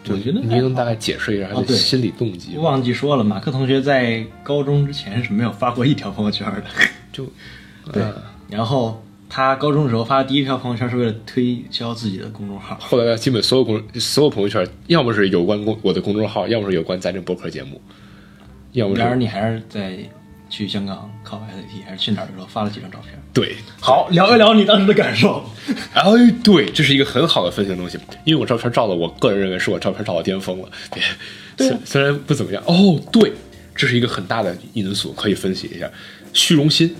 [0.08, 2.62] 我觉得你能大概解释一下他的心理动机吗？
[2.62, 6.64] 忘记说了，马克同学在高中之前是没有发过一条朋友圈的。
[7.12, 7.26] 就
[7.92, 8.14] 对啊，
[8.50, 12.76] 然后他高中的时候发的第一条朋友圈是为了推销自己的公众号。
[12.80, 17.80] 后来基本所有公所有朋友圈，要么是有关公我的公众号，要么是有关咱这播客节目，
[18.76, 19.96] 要不然而你还是在
[20.50, 23.18] 去香港考 SAT 还是去哪儿的时候发了几张照片。
[23.32, 23.56] 对。
[23.80, 25.44] 好，聊一聊你当时的感受。
[25.94, 26.02] 哎，
[26.44, 30.68] 对，这是一个很好的分享的东西，因为我照片照的，我个人认为是我照片照到巅峰了。
[31.56, 32.62] 虽虽然不怎么样。
[32.66, 33.32] 哦，对，
[33.74, 35.90] 这是一个很大的因素，可以分析一下。
[36.34, 36.94] 虚荣心，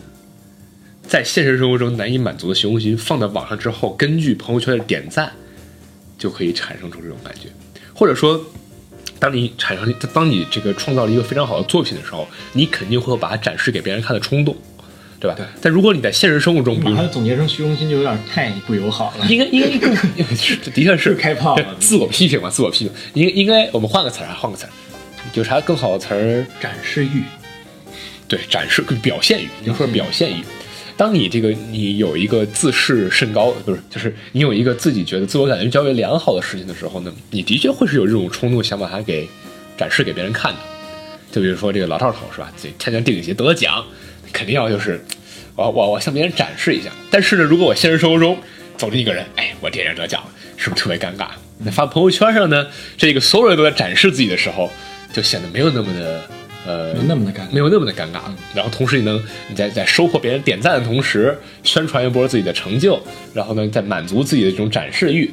[1.03, 5.31] 在现实生活中难以满足的虚荣心，放在网上之后，根据朋友圈的点赞，
[6.17, 7.49] 就可以产生出这种感觉。
[7.95, 8.43] 或者说，
[9.19, 14.55] 当你产生，当你这个创造了一个非常好的作品的时候，你肯定会有把它展示给别人看的冲动，
[15.19, 15.35] 对吧？
[15.37, 19.27] 对但如果你在现实生活中，把它总结成虚荣心就有点太不友好了。
[19.27, 19.97] 应该应该更，
[20.63, 22.93] 这 的确是是开炮了自我批评嘛，自我批评。
[23.15, 24.71] 应应该我们换个词儿啊，换个词儿，
[25.35, 26.47] 有啥更好的词儿？
[26.61, 27.23] 展示欲，
[28.29, 30.43] 对，展示表现欲，应该说表现欲。
[30.97, 39.29] 当你这个你有一个自视甚高，不是，就是你有一个自己觉得自我感觉较为良好的事情的时候呢，你的确会是有这种冲动，想把它给
[39.77, 40.59] 展示给别人看的。
[41.31, 42.51] 就比如说这个老赵头是吧？
[42.57, 43.85] 这参加电影节得了奖，
[44.33, 45.05] 肯定要就是
[45.55, 46.91] 我我我向别人展示一下。
[47.11, 48.39] 但是呢，如果我现实生活中
[48.79, 51.29] 走着一个人，哎，我电影得奖了，是不是特别尴尬？
[51.59, 54.71] 那发朋友圈上呢，这个所有人都在展示自己的时候，
[55.13, 56.23] 就显得没有那么的
[56.67, 57.53] 呃，没那么的尴尬。
[57.53, 58.21] 没有那么的尴尬。
[58.55, 63.01] 然后同时你能你在在收获别人点赞的同时，宣传一波自己的成就，
[63.33, 65.33] 然后呢，再满足自己的这种展示欲。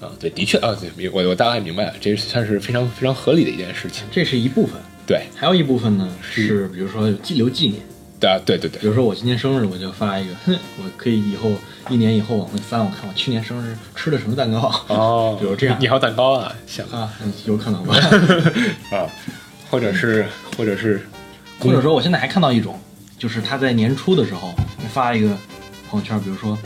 [0.00, 4.04] 啊，对，的确啊，对，我我大概明白了，这算是非常非常合理的一件事情。
[4.10, 4.74] 这是一部分，
[5.06, 7.80] 对，还有一部分呢是比如说记留纪念，
[8.18, 8.80] 对啊，对对对。
[8.80, 11.52] 比，如说我今年生日，我就发一个，哼，我可以以后
[11.88, 14.74] 一年以后往回翻，我看我去年生日吃的什么蛋糕。
[14.88, 15.76] 哦， 比如这样。
[15.78, 17.94] 你还有蛋糕啊，想啊，嗯有可能吧。
[18.90, 19.06] 啊，
[19.72, 21.00] 或者是或者是
[21.58, 22.78] 或者说，我现在还看到一种，
[23.18, 24.54] 就是他在年初的时候
[24.92, 25.28] 发一个
[25.88, 26.58] 朋友圈，比如说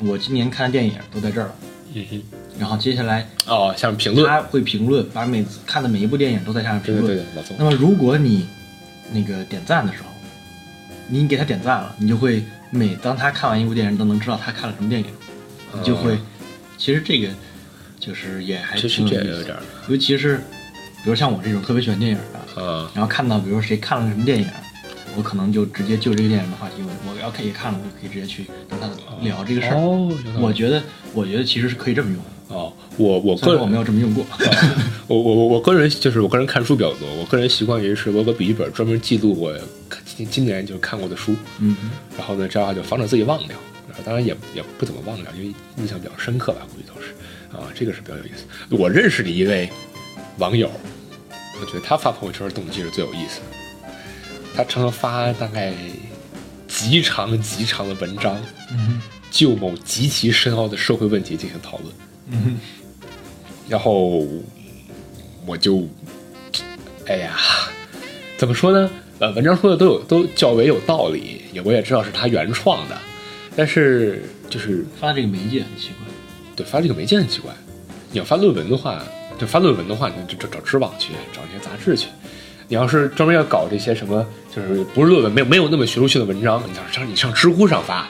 [0.00, 1.54] 我今年看的电影都在这儿了，
[1.92, 2.22] 嗯哼，
[2.56, 7.04] 然后接下来哦，下面评论，他会评论，把每次看的每一部电影都在下面评论。
[7.04, 8.46] 对对对对，老宋那，么如果你
[9.12, 10.08] 那个点赞的时候，
[11.08, 15.08] 你给他点赞了，你就会每当他看完一部电影，都能知道他看了什么电影，
[15.72, 16.16] 你就会，
[16.78, 17.28] 其实这个
[17.98, 20.40] 就是也还其实挺有意思这有点儿，尤其是
[21.02, 22.18] 比如像我这种特别喜欢电影
[22.54, 24.46] 的，啊，然后看到比如说谁看了什么电影，
[25.16, 28.88] 我可能就直接就这个电影的话题，我我要可以看了，我就可以直接去跟他
[29.22, 29.76] 聊这个事儿。
[30.38, 30.82] 我觉得，
[31.14, 34.24] 我觉得其实是可以这么用的，哦，我我个人我没有这么用过。
[35.08, 39.52] 我我我我个人就是我个人看书比较多，我个人习惯于是我有个笔记本专门记录我
[40.04, 41.76] 今今年就看过的书，嗯，
[42.16, 43.56] 然后呢这样的话就防止自己忘掉，
[43.88, 47.12] 然后当然也也不怎么忘掉，因为印象比较深刻吧，估计都是
[47.52, 48.44] 啊，这个是比较有意思。
[48.76, 49.68] 我认识的一位
[50.40, 50.68] 网友，
[51.60, 53.46] 我觉得他发朋友圈的动机是最有意思的，
[54.56, 55.72] 他常常发大概
[56.66, 58.36] 极长极长的文章，
[58.72, 59.00] 嗯
[59.30, 61.94] 就某极其深奥的社会问题进行讨论。
[62.30, 62.58] 嗯
[63.68, 64.26] 然后
[65.46, 65.86] 我就，
[67.06, 67.38] 哎呀，
[68.36, 68.90] 怎么说呢？
[69.20, 72.98] 呃，文章说的都有都较为有道理，也我也知道是他原创的，
[73.54, 76.06] 但是就是发这个媒介很奇怪。
[76.56, 77.52] 对发这个媒介很奇怪。
[78.10, 79.04] 你要发论文的话，
[79.40, 82.08] 就发论文的话，你就找找知网去，找一些杂志去。
[82.68, 84.24] 你要是专门要搞这些什么，
[84.54, 88.06] 就是不是论文，没有没有那么学术性的文章，你上你上知乎上发，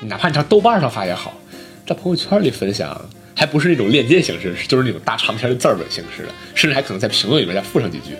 [0.00, 1.38] 哪怕你上豆瓣上发也好，
[1.86, 2.98] 在朋友圈里分享，
[3.36, 8.14] 还不是那种链接形式，就是那种大长篇的字儿本形式的，甚至还可能在评论里面再附上几句，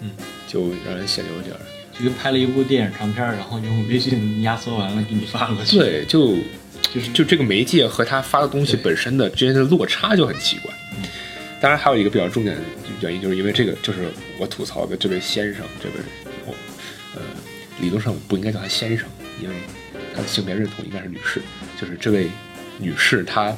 [0.00, 0.10] 嗯，
[0.48, 1.60] 就让人显得有点儿
[1.96, 6.34] 就跟拍了一部电影长片，然后用微信压缩完了给你发过去。，对，就
[6.92, 10.72] 就是就这个媒介和他发的东西本身的之间的落差就很奇怪。
[11.60, 12.62] 嗯当然还有一个比较重点的
[13.02, 15.94] 原因，就是因为这个，就是我吐槽的这位先生，这位
[16.46, 16.54] 我
[17.14, 17.20] 呃，
[17.80, 19.06] 理论上不应该叫他先生，
[19.42, 19.54] 因为
[20.14, 21.42] 他的性别认同应该是女士。
[21.78, 22.28] 就是这位
[22.78, 23.54] 女士，她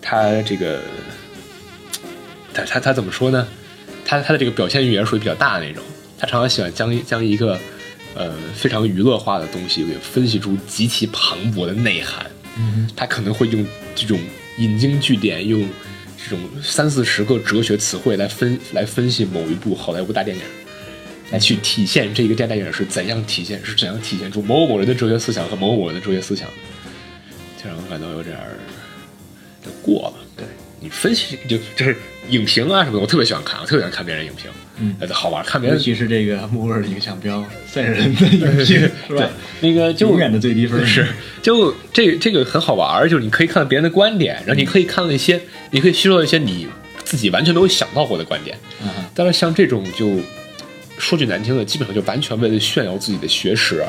[0.00, 0.80] 她这个，
[2.54, 3.46] 她她她怎么说呢？
[4.06, 5.84] 她她的这个表现欲也是属于比较大的那种，
[6.18, 7.58] 她常常喜欢将一将一个
[8.14, 12.24] 呃非常娱乐化的东西给分析出极其磅礴的内涵。
[12.58, 14.18] 嗯她可能会用这种
[14.56, 15.68] 引经据典，用
[16.28, 20.42] 这种三四十个哲学词汇来分来分析某一部好莱坞大电影，
[21.30, 26.48] 来去体现这个电电影是怎样体现，是怎样体现出某某人的哲学思想和某某人的哲学思想
[27.62, 28.58] 就，让我感到有点儿
[29.80, 30.25] 过了。
[30.80, 31.96] 对你分析就就是
[32.28, 39.30] 影评啊什么的，我特别喜欢看，我特别喜欢看别人影评，嗯呃好玩，看别人尤人其是这个木味的影响标赛人的影评是对吧？
[39.60, 41.06] 那个就永远的最低分是，
[41.42, 46.66] 就这这个很好玩儿，就是你可以看到别人的观点，然后你可以看到一些，你可以吸收到一些你
[47.04, 48.58] 自己完全没有想到过的观点。
[48.82, 50.20] 嗯哼当然，像这种就
[50.98, 53.82] 说句难听的，基本上就完全为了炫耀自己的学识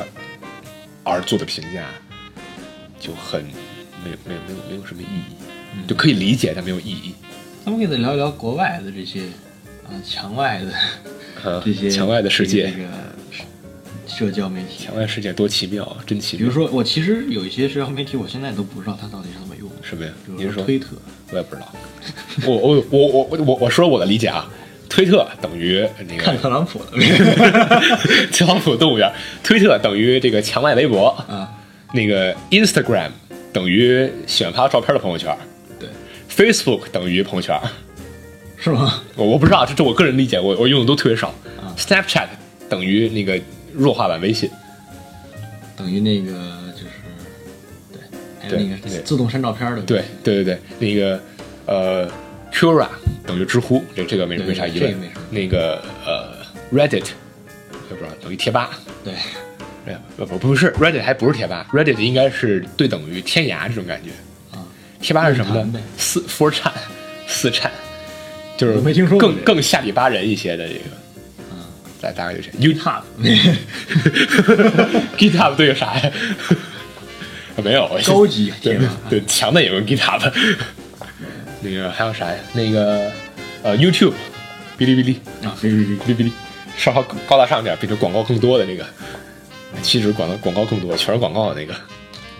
[1.02, 1.84] 而做的评价，
[3.00, 3.42] 就很
[4.04, 5.34] 没有没有没有没有什么意义，
[5.86, 7.14] 就可以理解，但没有意义。
[7.64, 9.20] 咱们可以再聊一聊国外的这些
[9.86, 10.72] 啊墙外的
[11.44, 12.88] 呃这些墙外的世界这，个
[14.06, 14.84] 社交媒体。
[14.84, 16.40] 墙外世界多奇妙，真奇妙。
[16.40, 19.76] 比如说，我其实有一些社交媒体，我现在都不知道它到底是怎么用的。
[19.82, 20.12] 什么呀？
[20.26, 20.96] 比您说推特，
[21.30, 21.72] 我也不知道。
[22.46, 24.50] 我我我我我我我说我的理解啊，
[24.88, 26.92] 推特等于那个看特朗普的
[28.32, 29.12] 特朗普动物园，
[29.44, 31.52] 推特等于这个墙外微博，啊，
[31.92, 33.10] 那个 Instagram
[33.52, 35.57] 等于喜欢拍照片的朋友圈对，
[36.38, 37.60] ，Facebook 等于朋友圈。
[38.60, 39.02] 是吗？
[39.16, 41.28] 我我不知道，这这我个人理解，我我用的都特别少。
[41.60, 42.28] 啊 Snapchat
[42.68, 43.40] 等于那个
[43.72, 44.50] 弱化版微信，
[45.76, 46.32] 等于那个
[46.74, 46.90] 就是，
[47.92, 48.00] 对，
[48.40, 51.20] 还有对那个对自动删照片的，对对对对，那个
[51.66, 52.10] 呃
[52.52, 52.88] Quora
[53.24, 54.96] 等于知乎，这这个没对没啥疑问。
[55.30, 56.34] 那个呃
[56.72, 57.04] Reddit
[57.88, 58.70] 也不知道等于贴吧，
[59.04, 59.14] 对，
[60.16, 64.10] 不不不是 Reddit 还不是贴吧，Reddit 应该是对等于天涯这种感觉。
[64.98, 65.54] 啊，贴吧是什么？
[65.64, 66.72] 呢四 four 产
[67.26, 67.70] 四产，
[68.56, 70.80] 就是我没听说过更更下里巴人一些的这个。
[71.50, 71.64] 嗯，
[72.00, 73.02] 大大概就是 You 踏
[75.16, 76.10] GitHub 对个啥呀？
[77.62, 80.32] 没有，高级 对贴吧对，强的也用 GitHub。
[81.60, 82.36] 那个还有啥呀？
[82.52, 83.10] 那个
[83.64, 84.12] 呃 YouTube、
[84.78, 86.32] 哔哩哔哩、啊，哔哩哔哩哔哩哔哩，
[86.76, 88.86] 稍稍高大上点，变成广告更多的那个，
[89.82, 91.74] 其实广告广告更多，全是广告的那个。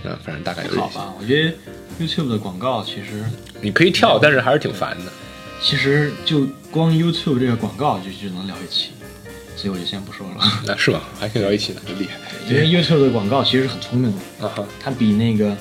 [0.05, 0.79] 嗯，反正大概就是。
[0.79, 1.53] 好吧，我觉得
[1.98, 3.24] YouTube 的广告其实
[3.61, 5.12] 你可以跳，但是还是挺烦的。
[5.61, 8.90] 其实就光 YouTube 这个广告就就能聊一期，
[9.56, 10.37] 所以我就先不说了。
[10.64, 11.00] 那是吗？
[11.18, 12.12] 还可以聊一期呢，真厉害。
[12.48, 15.56] 因为 YouTube 的广告其实很聪明的，啊哈，它比那个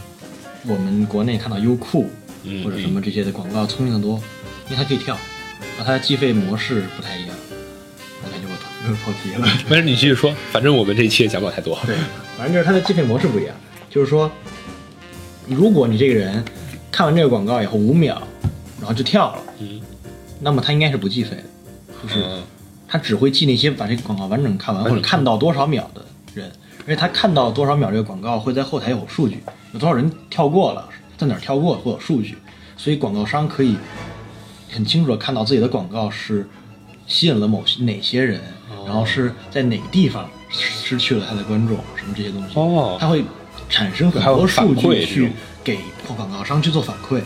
[0.68, 2.10] 我们国内看到优酷
[2.44, 4.22] 嗯或者什么这些的广告聪明的多，
[4.66, 5.18] 因为它可以跳，
[5.78, 7.36] 然后它的计费模式不太一样。
[8.24, 8.56] 我感觉我
[8.96, 9.48] 跑跑题了。
[9.68, 11.80] 没事，你继续说，反正我们这一期也讲不了太多。
[11.88, 11.96] 对，
[12.38, 13.56] 反正就是它的计费模式不一样，
[13.90, 14.32] 就是说，
[15.48, 16.44] 如果你这个人
[16.92, 18.22] 看完这个广告以后五秒，
[18.80, 19.82] 然后就跳了，嗯，
[20.40, 21.44] 那么他应该是不计费的，
[22.04, 22.24] 就是。
[22.24, 22.44] 嗯。
[22.90, 26.50] 他只会记那些把这个广告完整看完或者看到多少秒的人，
[26.86, 32.38] 而且他看到多少秒这个广告会在后台有数据，有多少人跳过了，在哪儿跳过会有数据，
[32.78, 33.76] 所以广告商可以
[34.72, 36.48] 很清楚的看到自己的广告是
[37.08, 38.40] 吸引了某些哪些人，
[38.86, 42.96] 然后是在哪个地方失去了他的观众，什么这些东西，哦。
[42.98, 43.22] 他会
[43.70, 45.32] 产生很多数据去种
[45.64, 45.80] 给
[46.16, 47.22] 广告商去做反馈。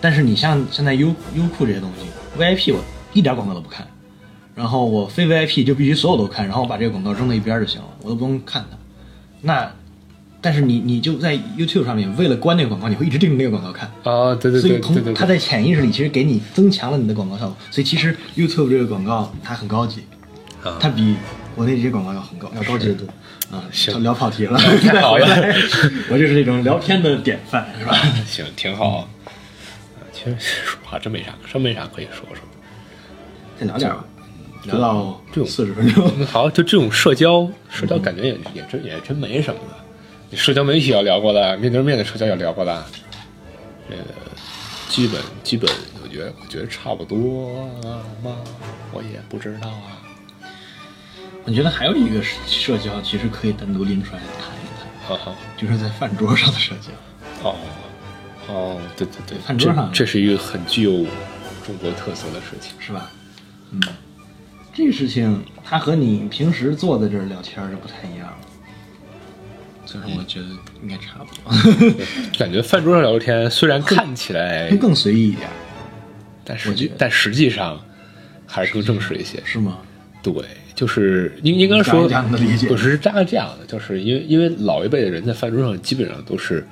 [0.00, 2.06] 但是你像现在优优酷这些东西
[2.38, 3.86] ，VIP 我一点广告都不看，
[4.54, 8.76] 然后我非 VIP 就必须所有都看，然后我把这个广告扔到一边就行了，我都不用看它。
[9.40, 9.70] 那
[10.42, 13.90] 但是你你就在 YouTube 上面，为了关那个广告，你会一直盯着那个广告看。
[14.02, 20.02] 啊，对对所以对对对对，从它在潜意识里其实给你增强了你的广告效果，所以其实 YouTube 这个广告它很高级，
[20.62, 21.16] 啊它比
[21.54, 23.06] 国内这些广告要很高，要高级得多。
[23.50, 25.26] 啊，行聊跑题了， 太好了
[26.10, 27.94] 我就是这种聊天的典范，是吧？
[28.26, 28.96] 行，挺好。
[28.98, 29.08] 啊
[30.12, 32.38] 其实说话真没啥，真没啥可以说说。
[33.58, 34.04] 再聊点吧，
[34.64, 39.76] 聊到这种四十分钟，嗯好，就这种社交，社交感觉也也真也真没什么的。
[40.30, 42.84] 你社交媒体要聊过的，面对面的社交要聊过的，
[43.90, 44.02] 这个
[44.88, 45.70] 基本基本，
[46.02, 47.68] 我觉得我觉得差不多
[48.22, 48.36] 吗？
[48.92, 50.00] 我也不知道啊。
[51.46, 57.48] 我觉得还有一个社交其实可以单独拎出来谈一谈，哈哈，就是在饭桌上的社交。
[57.48, 57.56] 哦
[58.48, 61.06] 哦，对对对，饭桌上这这是一个很具有
[61.64, 62.72] 中国特色的事情。
[62.78, 63.10] 是吧？
[63.72, 63.80] 嗯，
[64.72, 68.36] 这个事情它和你平时坐在这儿聊天儿就不太一样了，
[69.84, 70.46] 所以说我觉得
[70.82, 71.52] 应该差不多，
[72.38, 75.48] 感觉饭桌上聊天虽然看起来会，更随意一点，
[76.42, 77.78] 但实际但实际上
[78.46, 79.42] 还是更正式一些。
[79.44, 79.78] 是吗？
[80.22, 80.32] 对，
[80.74, 86.66] 就是应应该说这样的理解不是这样这样的，就是因为因为老一辈的人在饭桌上基本上都是，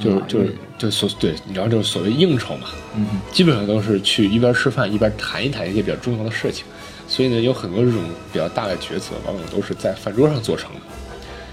[0.00, 6.64] 就是就是就所对，你知道就是所谓应酬嘛，嗯，基本上都是去一边吃饭一边谈一谈一些比较重要的事情，
[7.06, 8.00] 所以呢，有很多这种
[8.32, 10.80] 比较大的抉择，往往都是在饭桌上做成的。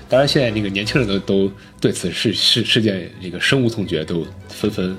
[0.10, 4.98] 当然，现在这个年轻人都都对此事事事件这个深恶痛绝，都纷纷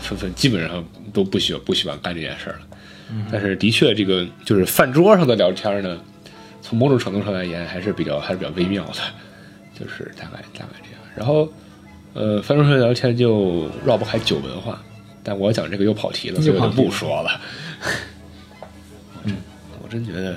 [0.00, 2.60] 纷纷基本上都不喜欢不喜欢干这件事儿了。
[3.32, 5.98] 但是的确，这个就是饭桌上的聊天呢，
[6.62, 8.94] 从某种程度上来言，还是比较还是比较微妙的，
[9.78, 11.00] 就是大概大概这样。
[11.16, 11.50] 然后，
[12.14, 14.80] 呃，翻桌上聊天就绕不开酒文化，
[15.22, 17.40] 但我讲这个又跑题了，所以我就不说了。
[19.24, 19.36] 嗯，
[19.82, 20.36] 我真觉得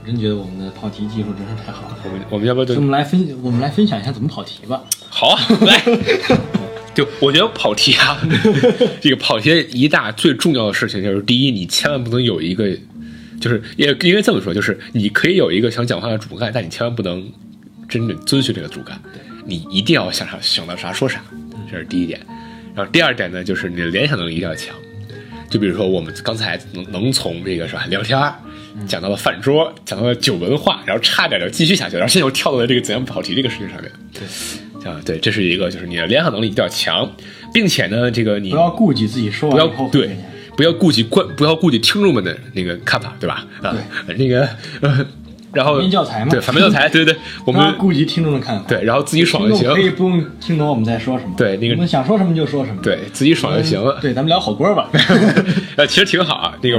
[0.00, 1.98] 我真觉得我们的跑题技术真是太好了。
[2.04, 4.82] 我们我们要不要就我们来分，我们来分享一下怎么跑题吧。
[5.08, 5.82] 好啊，来。
[6.96, 8.18] 就我觉得跑题啊，
[9.02, 12.74] 这个跑题一大最重要的事情就是，第一，你千万不能有一个，
[13.40, 17.26] 就是也应该这么说，就是你可以有一个想讲话的主干，但你千万不能
[17.88, 19.00] 真正遵循这个主干，
[19.44, 21.22] 你一定要想啥想到啥说啥，
[21.70, 22.20] 这是第一点。
[22.74, 24.74] 然后第二点呢，就是你的联想能力一定要强。
[25.48, 28.34] 就比如说我们刚才能能从这个是吧聊天儿
[28.86, 33.90] 讲到了饭桌，讲到了酒文化，然后差点就继续下去，然后现在又跳到了这个怎样跑题这个事情上面。
[34.12, 37.10] 对，啊，对，这是一个，就是你的联想能力一定要强，
[37.54, 40.18] 并且呢，这个你不要顾及自己说不要完以后对，
[40.56, 43.46] 不要顾及观，不要顾及听众们的那个看法，对吧？
[43.62, 43.76] 啊，
[44.16, 44.48] 那个
[44.80, 45.06] 呃，
[45.52, 48.64] 然后反面教材嘛对，反面教材， 对对对，我们顾及听众的看法。
[48.68, 51.34] 对，然后自己爽就行可以不用听懂我们在说什么。
[51.36, 52.80] 对那个我们想说什么就说什么。
[52.82, 53.98] 对自己爽就行了。
[54.00, 54.90] 对，咱们聊火锅吧。
[55.76, 56.76] 呃，其实挺好啊，那个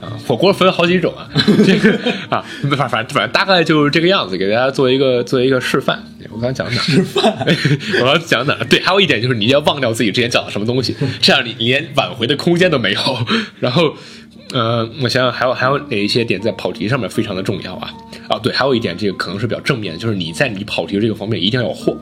[0.00, 1.28] 啊，火锅分好几种啊，
[1.64, 1.98] 这个
[2.28, 2.44] 啊，
[2.76, 6.02] 反反反正大概就是这个样子，给大家做一个做一个示范。
[6.30, 6.82] 我刚讲哪儿？
[6.82, 7.24] 示范。
[8.00, 8.64] 我刚讲哪儿？
[8.68, 13.00] 对，还有一点就是你要忘掉自己之前讲的什么东西，这样你连挽回的空间都没有。
[13.60, 13.94] 然后
[14.52, 17.92] 呃，我想想还有还有哪一些点在跑题上面非常的重要啊？
[18.28, 21.96] 啊，对，还有一点这个可能是比较正面的，就是你在你跑题这个方面一定要有货，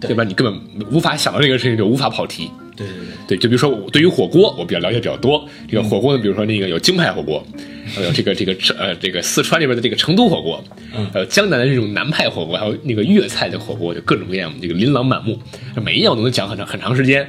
[0.00, 0.24] 对对吧？
[0.24, 2.50] 你根本无法想到这个事情就无法跑题。
[2.76, 5.48] 对对对，对，就比如说我对于火锅，我比较了解比较多。
[5.68, 7.40] 这个火锅呢，比如说那个有京派火锅，
[7.94, 10.64] 还有这个这个呃这个四川这边的这个成都火锅，
[10.96, 15.38] 嗯还有江南的这种南派火锅，还有那个粤菜的火锅，就各种各样，这个琳琅满目。
[15.84, 17.28] 每一样我都能讲很长很长时间，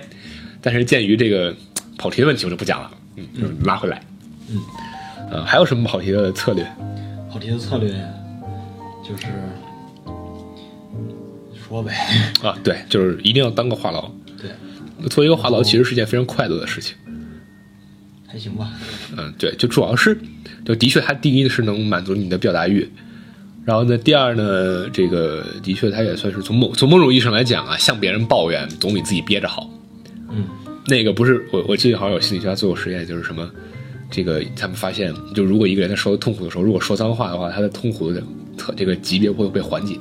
[0.59, 1.53] 但是鉴于这个
[1.99, 2.89] 跑题的问题，我就不讲了。
[3.18, 4.01] 嗯，就拉回来。
[4.01, 4.14] 嗯，
[5.31, 6.65] 呃，还有什么跑题的策略？
[7.31, 7.89] 跑题的策略
[9.03, 9.23] 就是
[11.67, 11.93] 说呗，
[12.41, 14.09] 啊，对，就是一定要当个话痨。
[14.37, 14.49] 对，
[15.09, 16.95] 做一个话痨其实是件非常快乐的事情。
[18.27, 18.69] 还行吧。
[19.17, 20.17] 嗯，对，就主要是，
[20.65, 22.89] 就的确，它第一是能满足你的表达欲，
[23.63, 29.69] 然后呢，第二呢，这个的确它也算是从某从某种意义上来讲啊，向别人抱怨总比自己憋着好。
[30.29, 30.45] 嗯，
[30.87, 33.49] 那个不是我我记得好像有心理学家做过实验，就是什么，
[34.09, 38.21] 这个他们发现，就如果一个人在说痛苦的时候，如果说脏话的话，他的痛苦的
[38.57, 39.99] 特这个级别会被缓解。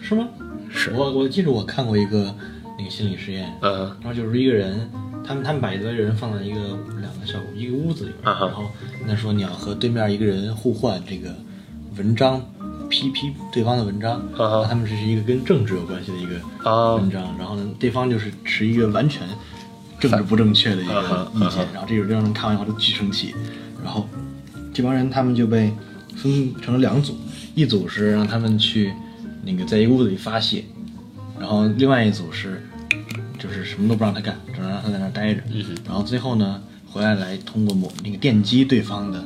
[0.00, 0.26] 是吗？
[0.72, 0.92] 是。
[0.92, 2.34] 我我记得我看过一个
[2.78, 4.90] 那个心理实验，嗯然后就是一个人，
[5.26, 6.56] 他们他们把一个人放在一个
[7.00, 8.64] 两个小一个屋子里然后
[8.98, 11.34] 跟他说你要和对面一个人互换这个
[11.96, 12.40] 文章，
[12.88, 16.94] 批批对方的文章，他们这是一个跟政治有关系的一个啊。
[16.94, 19.26] 文章，然后呢，对方就是持一个完全
[19.98, 23.34] 政治不正确的一个意见，然后这种让人看完以后就巨生气，
[23.82, 24.08] 然后
[24.72, 25.72] 这帮人他们就被
[26.14, 27.16] 分成了两组，
[27.54, 28.92] 一组是让他们去
[29.42, 30.64] 那个在一个屋子里发泄，
[31.38, 32.62] 然后另外一组是
[33.38, 39.24] 就是什么都不让他干，只能让他在那儿待着，嗯然后最后呢回来来通过某那个电击对方的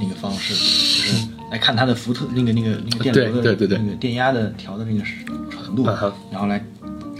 [0.00, 3.78] 那个方式，就是来看他的福特那个那个那个电流的对对对对。
[3.78, 5.04] 那个电压的调的那个
[5.50, 5.84] 程度
[6.30, 6.64] 然后来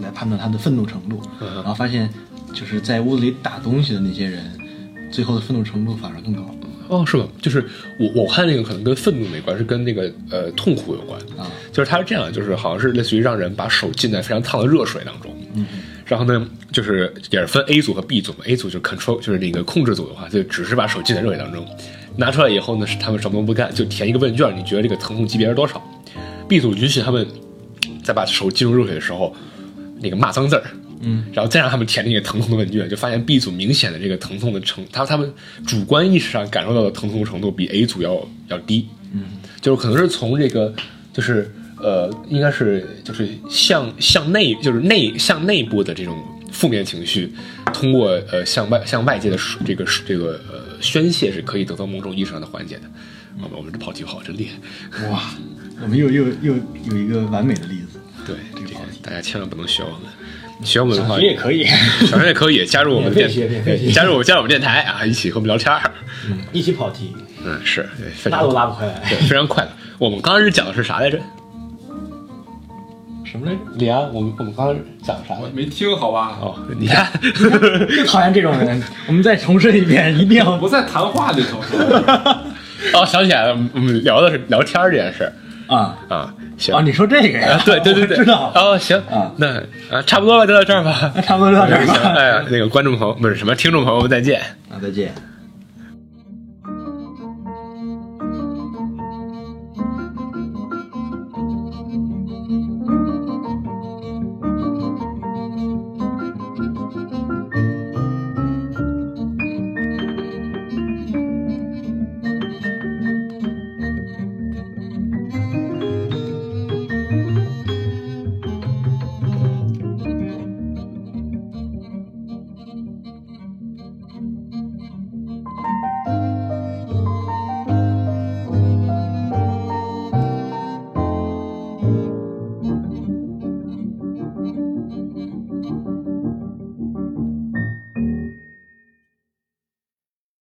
[0.01, 2.09] 来判断他的愤怒程度，嗯然后发现
[2.55, 4.43] 就是在屋子里打东西的那些人，
[5.11, 6.55] 最后的愤怒程度反而更高
[6.89, 7.27] 哦，是吗？
[7.41, 7.65] 就是
[7.99, 11.19] 我我看那个可能跟愤怒没关，是跟那个呃痛苦有关。
[11.39, 15.67] 啊，就是他是这样，就是好像是类似于让人把手浸在非常烫的热水当中，嗯，
[16.05, 18.39] 然后呢，就是也是分 A 组和 B 组嘛。
[18.45, 21.67] A 组就是 control，就是那个控制组的话，就只是把手浸在热水当中，
[22.17, 25.83] 拿出来以后呢，是他们什么都不干，就填一个问卷，你觉得这个疼痛级别是多少
[26.47, 27.27] ？B 组允许他们
[28.03, 29.35] 在把手浸入热水的时候，
[30.01, 30.65] 那个骂脏字儿，
[31.05, 35.33] 嗯，然后再让他们填那个疼痛的问卷，就发现 B 组明显的这个疼痛的程，他他们
[35.67, 39.23] 主观意识上感受到的疼痛程度比 A 组要要低，嗯，
[39.61, 40.75] 就是可能是从这个
[41.13, 46.17] 就是呃，应该是就是向向内就是内向内部的这种
[46.51, 47.33] 负面情绪，
[47.73, 52.83] 通过呃向外向外界的这个这个呃宣泄是可以得到某种意识上的缓解的。
[53.37, 54.49] 我们我们这跑题跑得真厉
[54.93, 55.35] 害，哇，
[55.83, 56.55] 我们又又又
[56.89, 59.01] 有一个完美的例子，对这个这个跑题。
[59.03, 60.03] 大家千万不能学我们，
[60.65, 61.65] 学我们的话也可以，
[62.07, 63.29] 小学也可以加入我们电
[63.93, 65.81] 加入加入我们电台啊，一起和我们聊天儿。
[66.29, 69.71] 嗯，一起跑题，嗯，是对非拉都拉不回来，对非常快乐。
[69.99, 71.19] 我们刚开始讲的是啥来着？
[73.25, 73.59] 什么来着？
[73.75, 75.35] 李安，我们我们刚开始讲啥？
[75.53, 76.39] 没听好吧？
[76.41, 77.07] 哦，你看，
[77.97, 81.59] 就讨厌这种人，我们再重申一遍，一定要不在谈话里头。
[82.95, 85.33] 哦，想起来了，我们聊的是聊天儿这件事儿
[85.67, 86.35] 啊啊。
[86.57, 86.81] 行啊！
[86.83, 87.63] 你说这个呀啊？
[87.67, 89.57] 对对对对，知道，哦，行啊那
[89.91, 91.11] 啊，差不多了，就到这儿吧。
[91.15, 92.13] 那差不多就到这儿行，吧。
[92.17, 94.41] 哎呀，那个观众朋友不是什么听众朋友们再见。
[94.71, 95.13] 啊，再见。